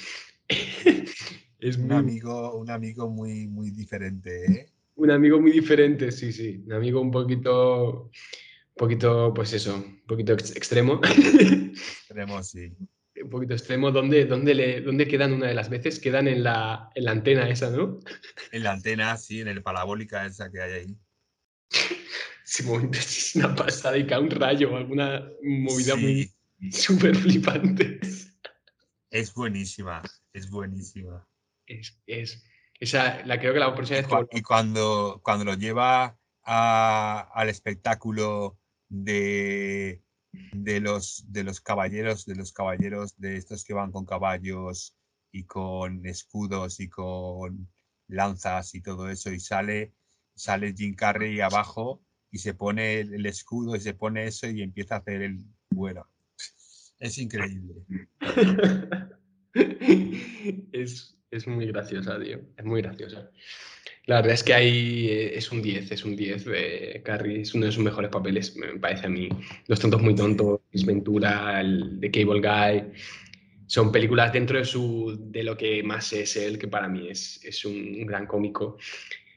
es 1.60 1.78
Un 1.78 1.88
muy, 1.88 1.96
amigo, 1.96 2.56
un 2.56 2.70
amigo 2.70 3.10
muy, 3.10 3.48
muy 3.48 3.72
diferente, 3.72 4.46
¿eh? 4.46 4.70
un 4.96 5.12
amigo 5.12 5.40
muy 5.40 5.52
diferente, 5.52 6.12
sí, 6.12 6.32
sí. 6.32 6.64
Un 6.66 6.74
amigo 6.74 7.02
un 7.02 7.12
poquito, 7.12 8.04
un 8.04 8.12
poquito, 8.76 9.34
pues 9.34 9.54
eso, 9.54 9.76
un 9.76 10.02
poquito 10.08 10.34
ex- 10.34 10.56
extremo. 10.56 11.02
Esperemos, 11.04 12.50
sí. 12.50 12.72
un 13.24 13.30
poquito 13.30 13.54
extremo. 13.54 13.92
¿Dónde, 13.92 14.26
dónde, 14.26 14.54
le, 14.54 14.82
dónde 14.82 15.08
quedan 15.08 15.34
una 15.34 15.48
de 15.48 15.54
las 15.54 15.70
veces? 15.70 16.00
Quedan 16.00 16.28
en 16.28 16.44
la, 16.44 16.90
en 16.96 17.06
la 17.06 17.12
antena 17.12 17.50
esa, 17.50 17.70
¿no? 17.70 18.00
En 18.52 18.64
la 18.64 18.74
antena, 18.74 19.16
sí, 19.18 19.42
en 19.42 19.48
el 19.48 19.64
parabólica 19.64 20.26
esa 20.26 20.52
que 20.52 20.62
hay 20.62 20.72
ahí. 20.74 20.98
Momento 22.66 22.98
es 23.00 23.36
una 23.36 23.56
pasada 23.56 23.98
y 23.98 24.06
cae 24.06 24.20
un 24.20 24.30
rayo 24.30 24.76
alguna 24.76 25.28
movida 25.42 25.96
Sí, 25.96 26.32
muy 26.62 26.72
súper 26.72 27.16
flipante. 27.16 28.00
es 29.10 29.34
buenísima, 29.34 30.02
es 30.34 30.50
buenísima. 30.50 31.28
Es, 31.66 31.98
es, 32.06 32.44
esa, 32.80 33.26
la 33.26 33.40
creo 33.40 33.54
que 33.54 33.60
la 33.60 33.74
próxima 33.74 34.02
vez 34.02 34.28
y 34.32 34.42
cuando, 34.42 35.22
cuando 35.24 35.44
lo 35.46 35.56
lleva 35.56 36.18
a- 36.44 37.30
al 37.34 37.50
espectáculo 37.50 38.60
de, 38.90 40.02
de, 40.54 40.80
los, 40.80 41.26
de 41.32 41.44
los 41.44 41.62
caballeros, 41.62 42.26
de 42.26 42.36
los 42.36 42.54
caballeros, 42.54 43.18
de 43.18 43.38
estos 43.38 43.64
que 43.64 43.74
van 43.74 43.92
con 43.92 44.06
caballos 44.06 44.96
y 45.32 45.44
con 45.44 46.06
escudos 46.06 46.80
y 46.80 46.90
con 46.90 47.70
lanzas 48.08 48.76
y 48.76 48.82
todo 48.82 49.10
eso, 49.10 49.32
y 49.32 49.40
sale, 49.40 49.94
sale 50.36 50.74
Jim 50.76 50.96
Carrey 50.96 51.42
abajo 51.42 52.04
y 52.32 52.40
se 52.40 52.54
pone 52.54 53.00
el, 53.00 53.26
escudo 53.26 53.76
y 53.76 53.80
se 53.80 53.94
pone 53.94 54.26
eso 54.26 54.48
y 54.48 54.62
empieza 54.62 54.96
a 54.96 55.00
hacer 55.00 55.22
el 55.22 55.44
bueno. 55.70 56.08
Es 57.00 57.18
increíble. 57.18 57.76
es, 60.72 61.18
es 61.32 61.48
muy 61.48 61.68
graciosa, 61.68 62.20
tío. 62.20 62.42
Es 62.58 62.66
muy 62.66 62.82
graciosa. 62.82 63.30
La 64.06 64.18
verdad 64.18 64.34
es 64.34 64.44
que 64.44 64.54
ahí 64.54 65.08
eh, 65.10 65.38
es 65.38 65.52
un 65.52 65.62
10, 65.62 65.92
es 65.92 66.06
un 66.06 66.16
10 66.16 66.46
de 66.46 67.02
Carrie, 67.04 67.42
es 67.42 67.54
uno 67.56 67.66
de 67.66 67.72
sus 67.72 67.84
mejores 67.84 68.12
papeles, 68.12 68.56
me 68.56 68.80
parece 68.80 69.08
a 69.08 69.10
mí. 69.10 69.30
Los 69.68 69.80
tontos 69.80 70.02
muy 70.02 70.16
tontos, 70.16 70.62
Ace 70.74 70.86
Ventura, 70.86 71.60
el 71.60 72.00
de 72.00 72.12
Cable 72.12 72.42
Guy, 72.42 72.92
son 73.66 73.92
películas 73.92 74.32
dentro 74.32 74.60
de, 74.60 74.66
su, 74.66 75.18
de 75.20 75.44
lo 75.44 75.58
que 75.58 75.82
más 75.82 76.14
es 76.14 76.36
él, 76.38 76.60
que 76.60 76.68
para 76.68 76.88
mí 76.88 77.08
es, 77.10 77.44
es 77.44 77.66
un 77.66 78.06
gran 78.06 78.28
cómico. 78.28 78.78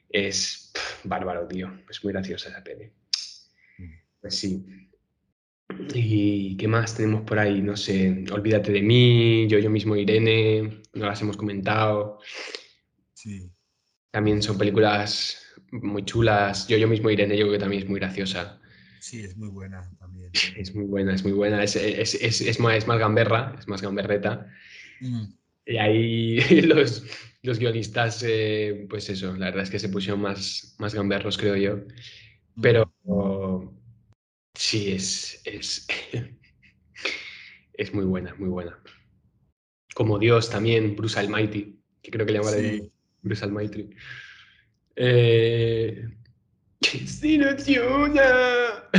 Es 0.07 0.71
bárbaro, 1.03 1.47
tío. 1.47 1.71
Es 1.89 2.03
muy 2.03 2.13
graciosa 2.13 2.49
esa 2.49 2.63
peli. 2.63 2.91
Pues 4.21 4.35
sí. 4.35 4.65
¿Y 5.93 6.57
qué 6.57 6.67
más 6.67 6.95
tenemos 6.95 7.21
por 7.21 7.39
ahí? 7.39 7.61
No 7.61 7.75
sé, 7.75 8.25
Olvídate 8.31 8.71
de 8.71 8.81
mí, 8.81 9.47
Yo, 9.47 9.59
yo 9.59 9.69
mismo, 9.69 9.95
Irene, 9.95 10.81
no 10.93 11.05
las 11.05 11.21
hemos 11.21 11.37
comentado. 11.37 12.19
Sí, 13.13 13.49
También 14.11 14.41
son 14.41 14.57
películas 14.57 15.43
muy 15.71 16.03
chulas. 16.05 16.67
Yo, 16.67 16.77
yo 16.77 16.87
mismo, 16.87 17.09
Irene, 17.09 17.37
yo 17.37 17.43
creo 17.45 17.53
que 17.53 17.59
también 17.59 17.83
es 17.83 17.89
muy 17.89 17.99
graciosa. 17.99 18.59
sí, 18.97 19.23
es 19.23 19.35
muy 19.37 19.49
buena 19.49 19.89
también. 19.99 20.39
Es 20.55 20.73
muy 20.75 20.85
buena, 20.85 21.15
es 21.15 21.23
muy 21.23 21.31
buena. 21.33 21.63
Es, 21.63 21.75
es, 21.75 22.15
es, 22.15 22.41
es 22.41 22.59
más, 22.59 22.75
es 22.77 22.87
más 22.87 22.99
gamberra, 22.99 23.55
es 23.59 23.67
más 23.67 23.81
gamberreta. 23.81 24.47
Mm, 25.01 25.33
Y 25.65 25.77
ahí 25.77 26.39
los, 26.63 27.03
los 27.43 27.59
guionistas, 27.59 28.23
eh, 28.27 28.85
pues 28.89 29.09
eso, 29.09 29.35
la 29.35 29.47
verdad 29.47 29.63
es 29.63 29.69
que 29.69 29.79
se 29.79 29.89
pusieron 29.89 30.21
más, 30.21 30.75
más 30.79 30.93
gamberros, 30.93 31.37
creo 31.37 31.55
yo. 31.55 31.85
mm. 32.55 32.61
Pero 32.61 32.93
sí, 34.53 34.91
es, 34.91 35.41
es, 35.45 35.87
es 37.73 37.93
muy 37.93 38.05
buena, 38.05 38.35
muy 38.35 38.49
buena. 38.49 38.79
Como 39.93 40.17
Dios 40.19 40.49
también, 40.49 40.95
Bruce 40.95 41.19
Almighty, 41.19 41.79
que 42.01 42.11
creo 42.11 42.25
que 42.25 42.31
le 42.33 42.39
llaman 42.39 42.53
Sí. 42.55 42.91
Bruce 43.21 43.43
Almighty. 43.45 43.89
Eh, 44.95 46.07
¡Se 47.05 47.27
ilusiona! 47.27 48.89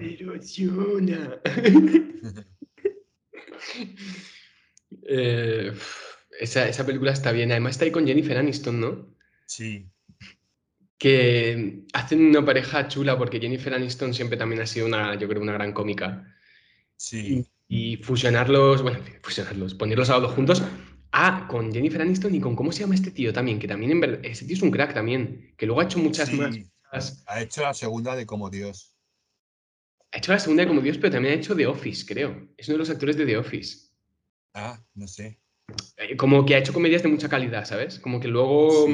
¡Se! 0.00 1.40
Eh, 5.02 5.72
esa, 6.38 6.68
esa 6.68 6.86
película 6.86 7.12
está 7.12 7.32
bien. 7.32 7.50
Además 7.50 7.72
está 7.72 7.84
ahí 7.84 7.90
con 7.90 8.06
Jennifer 8.06 8.36
Aniston, 8.36 8.80
¿no? 8.80 9.16
sí, 9.46 9.90
que 10.98 11.84
hacen 11.94 12.26
una 12.26 12.44
pareja 12.44 12.86
chula 12.88 13.16
porque 13.16 13.40
Jennifer 13.40 13.72
Aniston 13.72 14.12
siempre 14.12 14.36
también 14.36 14.60
ha 14.60 14.66
sido 14.66 14.86
una, 14.86 15.14
yo 15.18 15.28
creo, 15.28 15.40
una 15.40 15.54
gran 15.54 15.72
cómica. 15.72 16.26
sí. 16.96 17.46
Y, 17.68 17.92
y 17.92 17.96
fusionarlos, 17.98 18.82
bueno, 18.82 18.98
fusionarlos, 19.22 19.74
ponerlos 19.74 20.10
a 20.10 20.14
los 20.14 20.22
dos 20.22 20.32
juntos. 20.32 20.62
Ah, 21.22 21.46
con 21.46 21.70
Jennifer 21.70 22.00
Aniston 22.00 22.34
y 22.34 22.40
con 22.40 22.56
cómo 22.56 22.72
se 22.72 22.80
llama 22.80 22.94
este 22.94 23.10
tío 23.10 23.30
también, 23.30 23.58
que 23.58 23.68
también 23.68 23.92
en 23.92 24.00
verdad, 24.00 24.20
ese 24.22 24.46
tío 24.46 24.56
es 24.56 24.62
un 24.62 24.70
crack 24.70 24.94
también, 24.94 25.52
que 25.58 25.66
luego 25.66 25.82
ha 25.82 25.84
hecho 25.84 25.98
muchas 25.98 26.30
sí. 26.30 26.36
más. 26.36 27.22
Ha 27.26 27.42
hecho 27.42 27.60
la 27.60 27.74
segunda 27.74 28.16
de 28.16 28.24
Como 28.24 28.48
Dios. 28.48 28.96
Ha 30.12 30.16
hecho 30.16 30.32
la 30.32 30.38
segunda 30.38 30.66
como 30.66 30.80
Dios, 30.80 30.96
pero 30.96 31.12
también 31.12 31.34
ha 31.34 31.36
hecho 31.36 31.54
The 31.54 31.66
Office, 31.66 32.06
creo. 32.06 32.48
Es 32.56 32.68
uno 32.68 32.76
de 32.76 32.78
los 32.78 32.90
actores 32.90 33.18
de 33.18 33.26
The 33.26 33.36
Office. 33.36 33.90
Ah, 34.54 34.82
no 34.94 35.06
sé. 35.06 35.38
Eh, 35.98 36.16
como 36.16 36.46
que 36.46 36.54
ha 36.54 36.58
hecho 36.58 36.72
comedias 36.72 37.02
de 37.02 37.10
mucha 37.10 37.28
calidad, 37.28 37.66
¿sabes? 37.66 37.98
Como 37.98 38.18
que 38.18 38.28
luego 38.28 38.88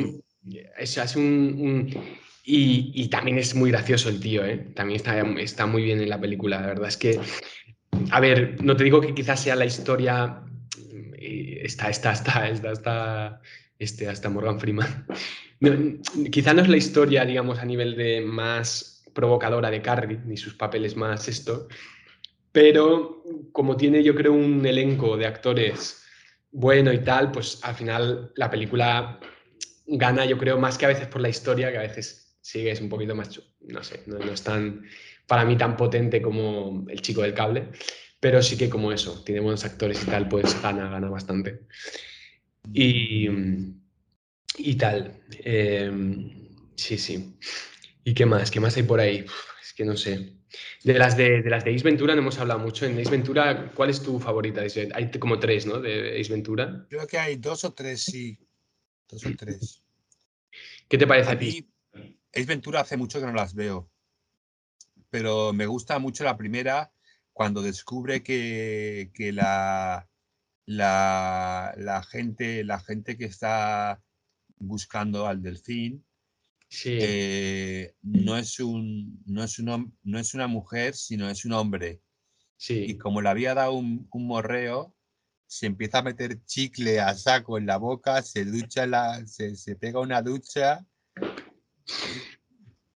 se 0.85 1.01
hace 1.01 1.19
un... 1.21 1.95
Y, 2.43 3.09
también 3.09 3.39
es 3.39 3.55
muy 3.55 3.71
gracioso 3.71 4.09
el 4.09 4.19
tío, 4.19 4.45
¿eh? 4.45 4.59
También 4.75 4.97
está, 4.97 5.21
está 5.39 5.67
muy 5.67 5.85
bien 5.85 6.01
en 6.01 6.09
la 6.09 6.21
película, 6.21 6.61
la 6.61 6.67
verdad 6.67 6.89
es 6.89 6.97
que... 6.97 7.21
A 8.11 8.19
ver, 8.19 8.63
no 8.65 8.77
te 8.77 8.83
digo 8.83 9.01
que 9.01 9.15
quizás 9.15 9.41
sea 9.41 9.55
la 9.55 9.65
historia... 9.65 10.43
Está, 11.67 11.91
está, 11.91 12.13
está, 12.13 12.49
está, 12.49 12.73
está, 12.73 13.41
este, 13.79 14.09
hasta 14.09 14.29
Morgan 14.29 14.61
Freeman. 14.61 15.05
quizá 16.31 16.55
no 16.55 16.63
es 16.63 16.69
la 16.69 16.77
historia, 16.77 17.25
digamos, 17.25 17.59
a 17.59 17.65
nivel 17.65 17.97
de 17.97 18.21
más 18.21 19.05
provocadora 19.13 19.69
de 19.71 19.83
Carrie, 19.83 20.21
ni 20.25 20.37
sus 20.37 20.55
papeles 20.55 20.95
más 20.95 21.27
esto, 21.27 21.67
pero 22.53 23.25
como 23.51 23.77
tiene 23.77 24.05
yo 24.05 24.15
creo 24.15 24.33
un 24.33 24.65
elenco 24.65 25.17
de 25.17 25.27
actores 25.27 26.05
bueno 26.53 26.93
y 26.93 26.99
tal, 26.99 27.33
pues 27.33 27.59
al 27.63 27.75
final 27.75 28.33
la 28.37 28.49
película 28.49 29.19
gana 29.87 30.25
yo 30.25 30.39
creo 30.39 30.59
más 30.59 30.79
que 30.79 30.85
a 30.85 30.89
veces 30.89 31.09
por 31.09 31.21
la 31.21 31.31
historia, 31.31 31.73
que 31.73 31.79
a 31.79 31.83
veces 31.83 32.39
sigue 32.41 32.71
es 32.71 32.81
un 32.81 32.89
poquito 32.89 33.17
más, 33.17 33.43
no 33.61 33.83
sé, 33.83 34.05
no, 34.07 34.19
es 34.19 34.43
tan, 34.43 34.85
para 35.27 35.45
mí 35.45 35.57
tan 35.57 35.77
potente 35.77 36.23
como 36.23 36.85
El 36.89 37.01
chico 37.03 37.23
del 37.23 37.35
cable, 37.35 37.71
pero 38.27 38.43
sí 38.43 38.57
que 38.57 38.69
como 38.69 38.91
eso, 38.91 39.23
tiene 39.23 39.41
buenos 39.41 39.65
actores 39.65 40.03
y 40.03 40.07
tal, 40.07 40.29
pues 40.29 40.61
gana, 40.61 40.91
gana 40.91 41.09
bastante. 41.09 41.61
Y, 42.73 43.29
y 44.59 44.75
tal, 44.75 45.23
em, 45.45 46.49
sí, 46.75 46.99
sí. 46.99 47.39
¿Y 48.03 48.15
qué 48.15 48.27
más? 48.27 48.51
¿Qué 48.51 48.59
más 48.59 48.77
hay 48.77 48.83
por 48.83 48.99
ahí? 48.99 49.25
es 49.63 49.73
que 49.75 49.85
no 49.85 49.97
sé. 49.97 50.39
De 50.83 50.95
las 50.95 51.17
de, 51.17 51.41
las 51.43 51.65
de 51.65 51.73
Ace 51.73 51.85
Ventura 51.85 52.17
no 52.17 52.23
hemos 52.23 52.37
hablado 52.41 52.59
mucho. 52.59 52.85
En 52.85 52.99
Ace 52.99 53.13
Ventura, 53.13 53.71
¿cuál 53.73 53.91
es 53.91 54.03
tu 54.03 54.19
favorita? 54.19 54.63
Hay 54.95 55.11
como 55.21 55.39
tres, 55.39 55.65
¿no? 55.65 55.79
De 55.79 56.21
Ace 56.21 56.33
Ventura. 56.33 56.85
Creo 56.91 57.07
que 57.07 57.19
hay 57.19 57.37
dos 57.37 57.63
o 57.63 57.75
tres, 57.75 58.03
sí. 58.03 58.37
Dos 59.09 59.25
o 59.25 59.31
tres. 59.39 59.85
¿Qué 60.89 60.99
te 60.99 61.07
parece 61.07 61.31
a, 61.31 61.39
ti? 61.39 61.71
Ace 62.35 62.47
Ventura 62.47 62.81
hace 62.81 62.97
mucho 62.97 63.21
que 63.21 63.27
no 63.27 63.35
las 63.35 63.55
veo. 63.55 63.89
Pero 65.11 65.53
me 65.53 65.67
gusta 65.67 66.01
mucho 66.01 66.25
la 66.25 66.37
primera 66.37 66.91
cuando 67.37 67.61
descubre 67.61 68.23
que, 68.23 69.11
la, 69.35 70.09
la, 70.65 71.75
la, 71.77 72.03
gente, 72.03 72.65
la 72.65 72.81
gente 72.81 73.19
que 73.19 73.27
está 73.27 74.03
buscando 74.57 75.27
al 75.27 75.43
delfín 75.43 76.03
eh, 76.83 77.95
no, 78.01 78.39
es 78.39 78.59
un, 78.59 79.23
no, 79.27 79.45
es 79.45 79.59
un, 79.59 79.99
no 80.03 80.19
es 80.19 80.33
una 80.33 80.47
mujer, 80.47 80.95
sino 80.95 81.29
es 81.29 81.45
un 81.45 81.53
hombre. 81.53 82.01
Y 82.69 82.97
como 82.97 83.21
le 83.21 83.29
había 83.29 83.53
dado 83.53 83.75
un, 83.75 84.09
morreo, 84.15 84.97
se 85.47 85.67
empieza 85.67 85.99
a 85.99 86.05
meter 86.05 86.43
chicle 86.47 87.01
a 87.01 87.13
saco 87.13 87.59
en 87.59 87.67
la 87.67 87.77
boca, 87.77 88.23
se 88.23 88.47
ducha, 88.47 88.87
la, 88.87 89.27
se, 89.27 89.77
pega 89.77 90.01
una 90.01 90.23
ducha. 90.23 90.87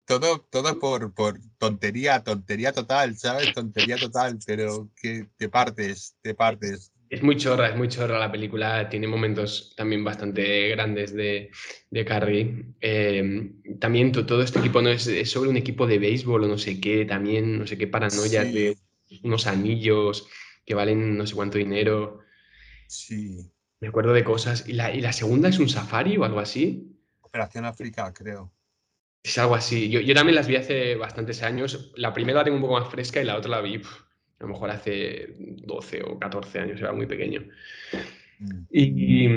Todo, 0.09 0.41
todo 0.51 0.79
por, 0.79 1.13
por 1.13 1.39
tontería, 1.59 2.25
tontería 2.25 2.73
total, 2.73 3.15
¿sabes? 3.19 3.53
Tontería 3.53 3.99
total, 3.99 4.39
pero 4.47 4.89
que 4.99 5.27
te 5.37 5.51
partes, 5.51 6.17
te 6.23 6.35
partes. 6.35 6.91
Es 7.11 7.23
muy 7.23 7.37
chorra, 7.37 7.69
es 7.69 7.77
muy 7.77 7.89
chorra 7.89 8.19
la 8.19 8.33
película, 8.33 8.89
tiene 8.89 9.07
momentos 9.07 9.75
también 9.77 10.03
bastante 10.03 10.71
grandes 10.71 11.13
de, 11.13 11.51
de 11.91 12.05
Carrie. 12.07 12.65
Eh, 12.81 13.53
también 13.79 14.11
todo 14.11 14.41
este 14.41 14.61
equipo 14.61 14.81
no 14.81 14.89
es, 14.89 15.31
sobre 15.31 15.51
un 15.51 15.59
equipo 15.59 15.87
de 15.87 15.99
béisbol 15.99 16.45
o 16.45 16.49
no 16.49 16.57
sé 16.57 16.81
qué, 16.81 17.05
también 17.05 17.59
no 17.59 17.67
sé 17.67 17.77
qué 17.77 17.87
paranoia 17.87 18.45
de 18.45 18.79
unos 19.23 19.47
anillos 19.47 20.27
que 20.65 20.75
valen 20.75 21.19
no 21.19 21.27
sé 21.27 21.35
cuánto 21.35 21.59
dinero. 21.59 22.21
Sí. 22.87 23.53
Me 23.81 23.89
acuerdo 23.89 24.15
de 24.15 24.25
cosas. 24.25 24.67
¿Y 24.67 24.73
la, 24.73 24.95
y 24.95 25.03
la 25.03 25.13
segunda 25.13 25.51
es 25.51 25.59
un 25.59 25.69
safari 25.69 26.17
o 26.17 26.25
algo 26.25 26.41
así? 26.41 26.99
Operación 27.21 27.67
África, 27.67 28.11
creo. 28.15 28.51
Es 29.29 29.37
algo 29.37 29.55
así. 29.55 29.91
Yo, 29.91 30.01
yo, 30.01 30.15
también 30.15 30.37
las 30.37 30.49
vi 30.49 30.57
hace 30.57 30.95
bastantes 30.95 31.43
años. 31.43 31.93
La 31.97 32.15
primera 32.15 32.39
la 32.39 32.45
tengo 32.45 32.57
un 32.57 32.63
poco 32.63 32.81
más 32.81 32.89
fresca 32.89 33.21
y 33.21 33.25
la 33.25 33.37
otra 33.37 33.51
la 33.51 33.61
vi 33.61 33.77
a 33.77 34.45
lo 34.45 34.49
mejor 34.49 34.71
hace 34.71 35.35
12 35.39 36.03
o 36.05 36.19
14 36.19 36.61
años, 36.61 36.81
era 36.81 36.93
muy 36.93 37.07
pequeño. 37.07 37.45
Mm. 38.39 38.61
Y, 38.71 39.29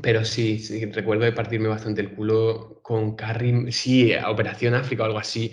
pero 0.00 0.24
sí, 0.24 0.62
recuerdo 0.92 1.24
de 1.24 1.32
partirme 1.32 1.68
bastante 1.68 2.02
el 2.02 2.14
culo 2.14 2.80
con 2.82 3.16
Carrie, 3.16 3.72
sí, 3.72 4.12
Operación 4.26 4.74
África 4.74 5.02
o 5.02 5.06
algo 5.06 5.18
así, 5.18 5.52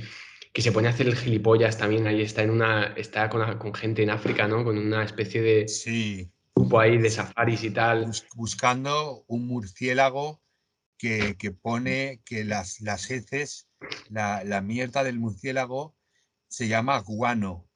que 0.53 0.61
se 0.61 0.71
pone 0.71 0.88
a 0.88 0.91
hacer 0.91 1.07
el 1.07 1.15
gilipollas 1.15 1.78
también, 1.78 2.05
ahí 2.05 2.21
está 2.21 2.43
en 2.43 2.51
una, 2.51 2.93
está 2.95 3.30
con, 3.30 3.57
con 3.57 3.73
gente 3.73 4.03
en 4.03 4.11
África, 4.11 4.47
¿no? 4.47 4.63
Con 4.63 4.78
una 4.78 5.03
especie 5.03 5.41
de 5.41 5.67
sí. 5.67 6.30
grupo 6.53 6.80
ahí 6.80 6.97
de 6.97 7.09
safaris 7.09 7.63
y 7.63 7.71
tal. 7.71 8.11
buscando 8.36 9.23
un 9.28 9.47
murciélago 9.47 10.44
que, 10.97 11.35
que, 11.37 11.51
pone 11.51 12.21
que 12.25 12.43
las, 12.43 12.81
las 12.81 13.09
heces, 13.11 13.67
la, 14.09 14.43
la 14.43 14.61
mierda 14.61 15.03
del 15.03 15.19
murciélago 15.19 15.95
se 16.47 16.67
llama 16.67 16.99
guano 16.99 17.67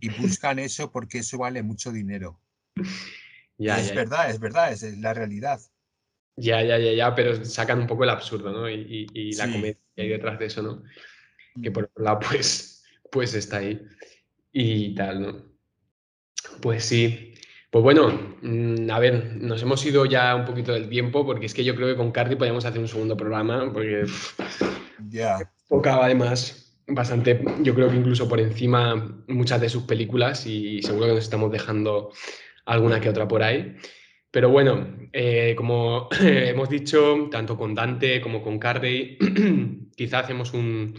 y 0.00 0.08
buscan 0.08 0.58
eso 0.58 0.90
porque 0.90 1.18
eso 1.18 1.38
vale 1.38 1.62
mucho 1.62 1.92
dinero. 1.92 2.40
Ya, 3.58 3.78
es 3.78 3.94
verdad, 3.94 4.28
es 4.28 4.40
verdad, 4.40 4.72
es, 4.72 4.98
la 4.98 5.14
realidad. 5.14 5.60
Ya, 6.36 6.62
ya, 6.62 6.78
ya, 6.78 6.92
ya, 6.94 7.14
pero 7.14 7.44
sacan 7.44 7.80
un 7.80 7.86
poco 7.86 8.02
el 8.02 8.10
absurdo, 8.10 8.50
¿no? 8.50 8.68
Y, 8.68 9.32
la 9.36 9.44
comedia 9.50 9.78
que 9.94 10.02
hay 10.02 10.08
detrás 10.08 10.38
de 10.38 10.46
eso, 10.46 10.62
¿no? 10.62 10.82
Que 11.62 11.70
mm. 11.70 11.72
por 11.72 11.84
otro 11.84 12.02
lado, 12.02 12.20
pues, 12.28 12.82
pues 13.10 13.34
está 13.34 13.58
ahí. 13.58 13.80
Y 14.50 14.96
tal, 14.96 15.22
¿no? 15.22 15.44
Pues 16.60 16.86
sí. 16.86 17.31
Pues 17.72 17.82
bueno, 17.82 18.36
mm, 18.42 18.90
a 18.90 18.98
ver, 18.98 19.38
nos 19.40 19.62
hemos 19.62 19.82
ido 19.86 20.04
ya 20.04 20.36
un 20.36 20.44
poquito 20.44 20.74
del 20.74 20.90
tiempo, 20.90 21.24
porque 21.24 21.46
es 21.46 21.54
que 21.54 21.64
yo 21.64 21.74
creo 21.74 21.88
que 21.88 21.96
con 21.96 22.12
Cardi 22.12 22.36
podríamos 22.36 22.66
hacer 22.66 22.78
un 22.78 22.86
segundo 22.86 23.16
programa, 23.16 23.72
porque 23.72 24.04
ya. 25.08 25.50
tocaba 25.70 26.04
además 26.04 26.76
bastante, 26.86 27.42
yo 27.62 27.74
creo 27.74 27.88
que 27.88 27.96
incluso 27.96 28.28
por 28.28 28.40
encima 28.40 29.24
muchas 29.26 29.58
de 29.62 29.70
sus 29.70 29.84
películas 29.84 30.46
y 30.46 30.82
seguro 30.82 31.06
que 31.06 31.14
nos 31.14 31.24
estamos 31.24 31.50
dejando 31.50 32.10
alguna 32.66 33.00
que 33.00 33.08
otra 33.08 33.26
por 33.26 33.42
ahí. 33.42 33.74
Pero 34.30 34.50
bueno, 34.50 34.94
eh, 35.10 35.54
como 35.56 36.10
hemos 36.20 36.68
dicho, 36.68 37.30
tanto 37.30 37.56
con 37.56 37.74
Dante 37.74 38.20
como 38.20 38.42
con 38.42 38.58
Cardi, 38.58 39.16
quizá 39.96 40.18
hacemos 40.18 40.52
un, 40.52 40.94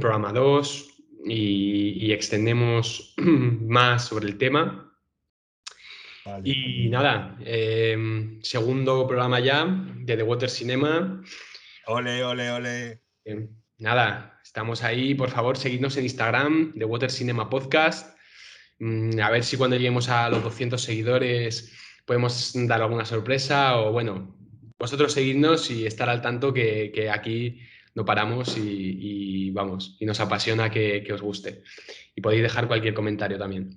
programa 0.00 0.32
2 0.32 0.88
y, 1.26 2.10
extendemos 2.10 3.14
más 3.22 4.06
sobre 4.06 4.26
el 4.26 4.36
tema. 4.36 4.87
Y 6.44 6.88
nada, 6.88 7.36
em, 7.44 8.42
segundo 8.42 9.06
programa 9.06 9.40
ya 9.40 9.66
de 9.66 10.16
The 10.16 10.22
Water 10.22 10.50
Cinema. 10.50 11.22
Ole, 11.86 12.24
ole, 12.24 12.50
ole. 12.50 13.00
nada, 13.78 14.38
Estamos 14.48 14.82
ahí, 14.82 15.14
por 15.14 15.28
favor, 15.28 15.58
seguidnos 15.58 15.98
en 15.98 16.04
Instagram, 16.04 16.72
de 16.74 16.86
Water 16.86 17.10
Cinema 17.10 17.50
Podcast. 17.50 18.16
Mm, 18.78 19.20
a 19.20 19.30
ver 19.30 19.44
si 19.44 19.58
cuando 19.58 19.76
lleguemos 19.76 20.08
a 20.08 20.30
los 20.30 20.42
200 20.42 20.82
seguidores 20.82 21.70
podemos 22.06 22.52
dar 22.54 22.80
alguna 22.80 23.04
sorpresa 23.04 23.78
o 23.78 23.92
bueno, 23.92 24.34
vosotros 24.78 25.12
seguidnos 25.12 25.70
y 25.70 25.84
estar 25.84 26.08
al 26.08 26.22
tanto 26.22 26.54
que, 26.54 27.10
aquí 27.12 27.60
no 27.94 28.06
paramos 28.06 28.56
y, 28.56 29.50
vamos, 29.50 29.98
y 30.00 30.06
nos 30.06 30.18
apasiona 30.18 30.70
que, 30.70 31.06
os 31.12 31.20
guste. 31.20 31.62
Y 32.16 32.22
podéis 32.22 32.42
dejar 32.42 32.68
cualquier 32.68 32.94
comentario 32.94 33.38
también. 33.38 33.76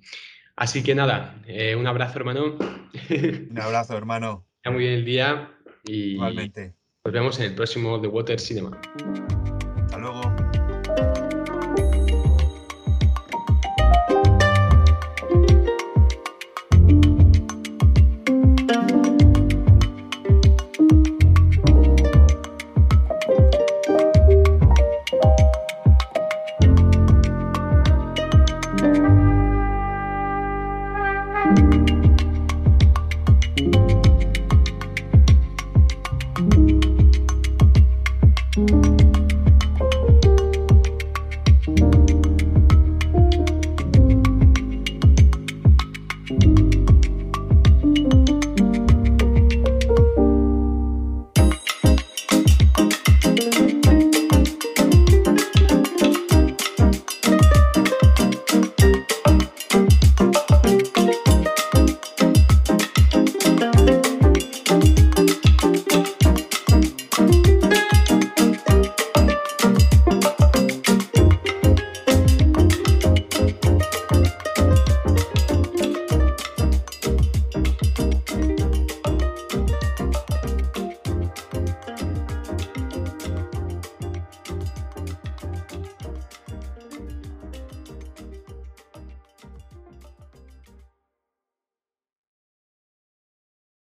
Así 0.56 0.82
que 0.82 0.94
nada, 0.94 1.40
eh, 1.46 1.74
un 1.76 1.86
abrazo 1.86 2.18
hermano. 2.18 2.56
Un 3.50 3.58
abrazo 3.58 3.96
hermano. 3.96 4.46
Ya 4.64 4.70
muy 4.70 4.82
bien 4.84 4.92
el 4.94 5.04
día 5.04 5.50
y 5.84 6.12
Igualmente. 6.12 6.74
nos 7.04 7.12
vemos 7.14 7.38
en 7.40 7.46
el 7.46 7.54
próximo 7.54 8.00
The 8.00 8.08
Water 8.08 8.38
Cinema. 8.38 8.78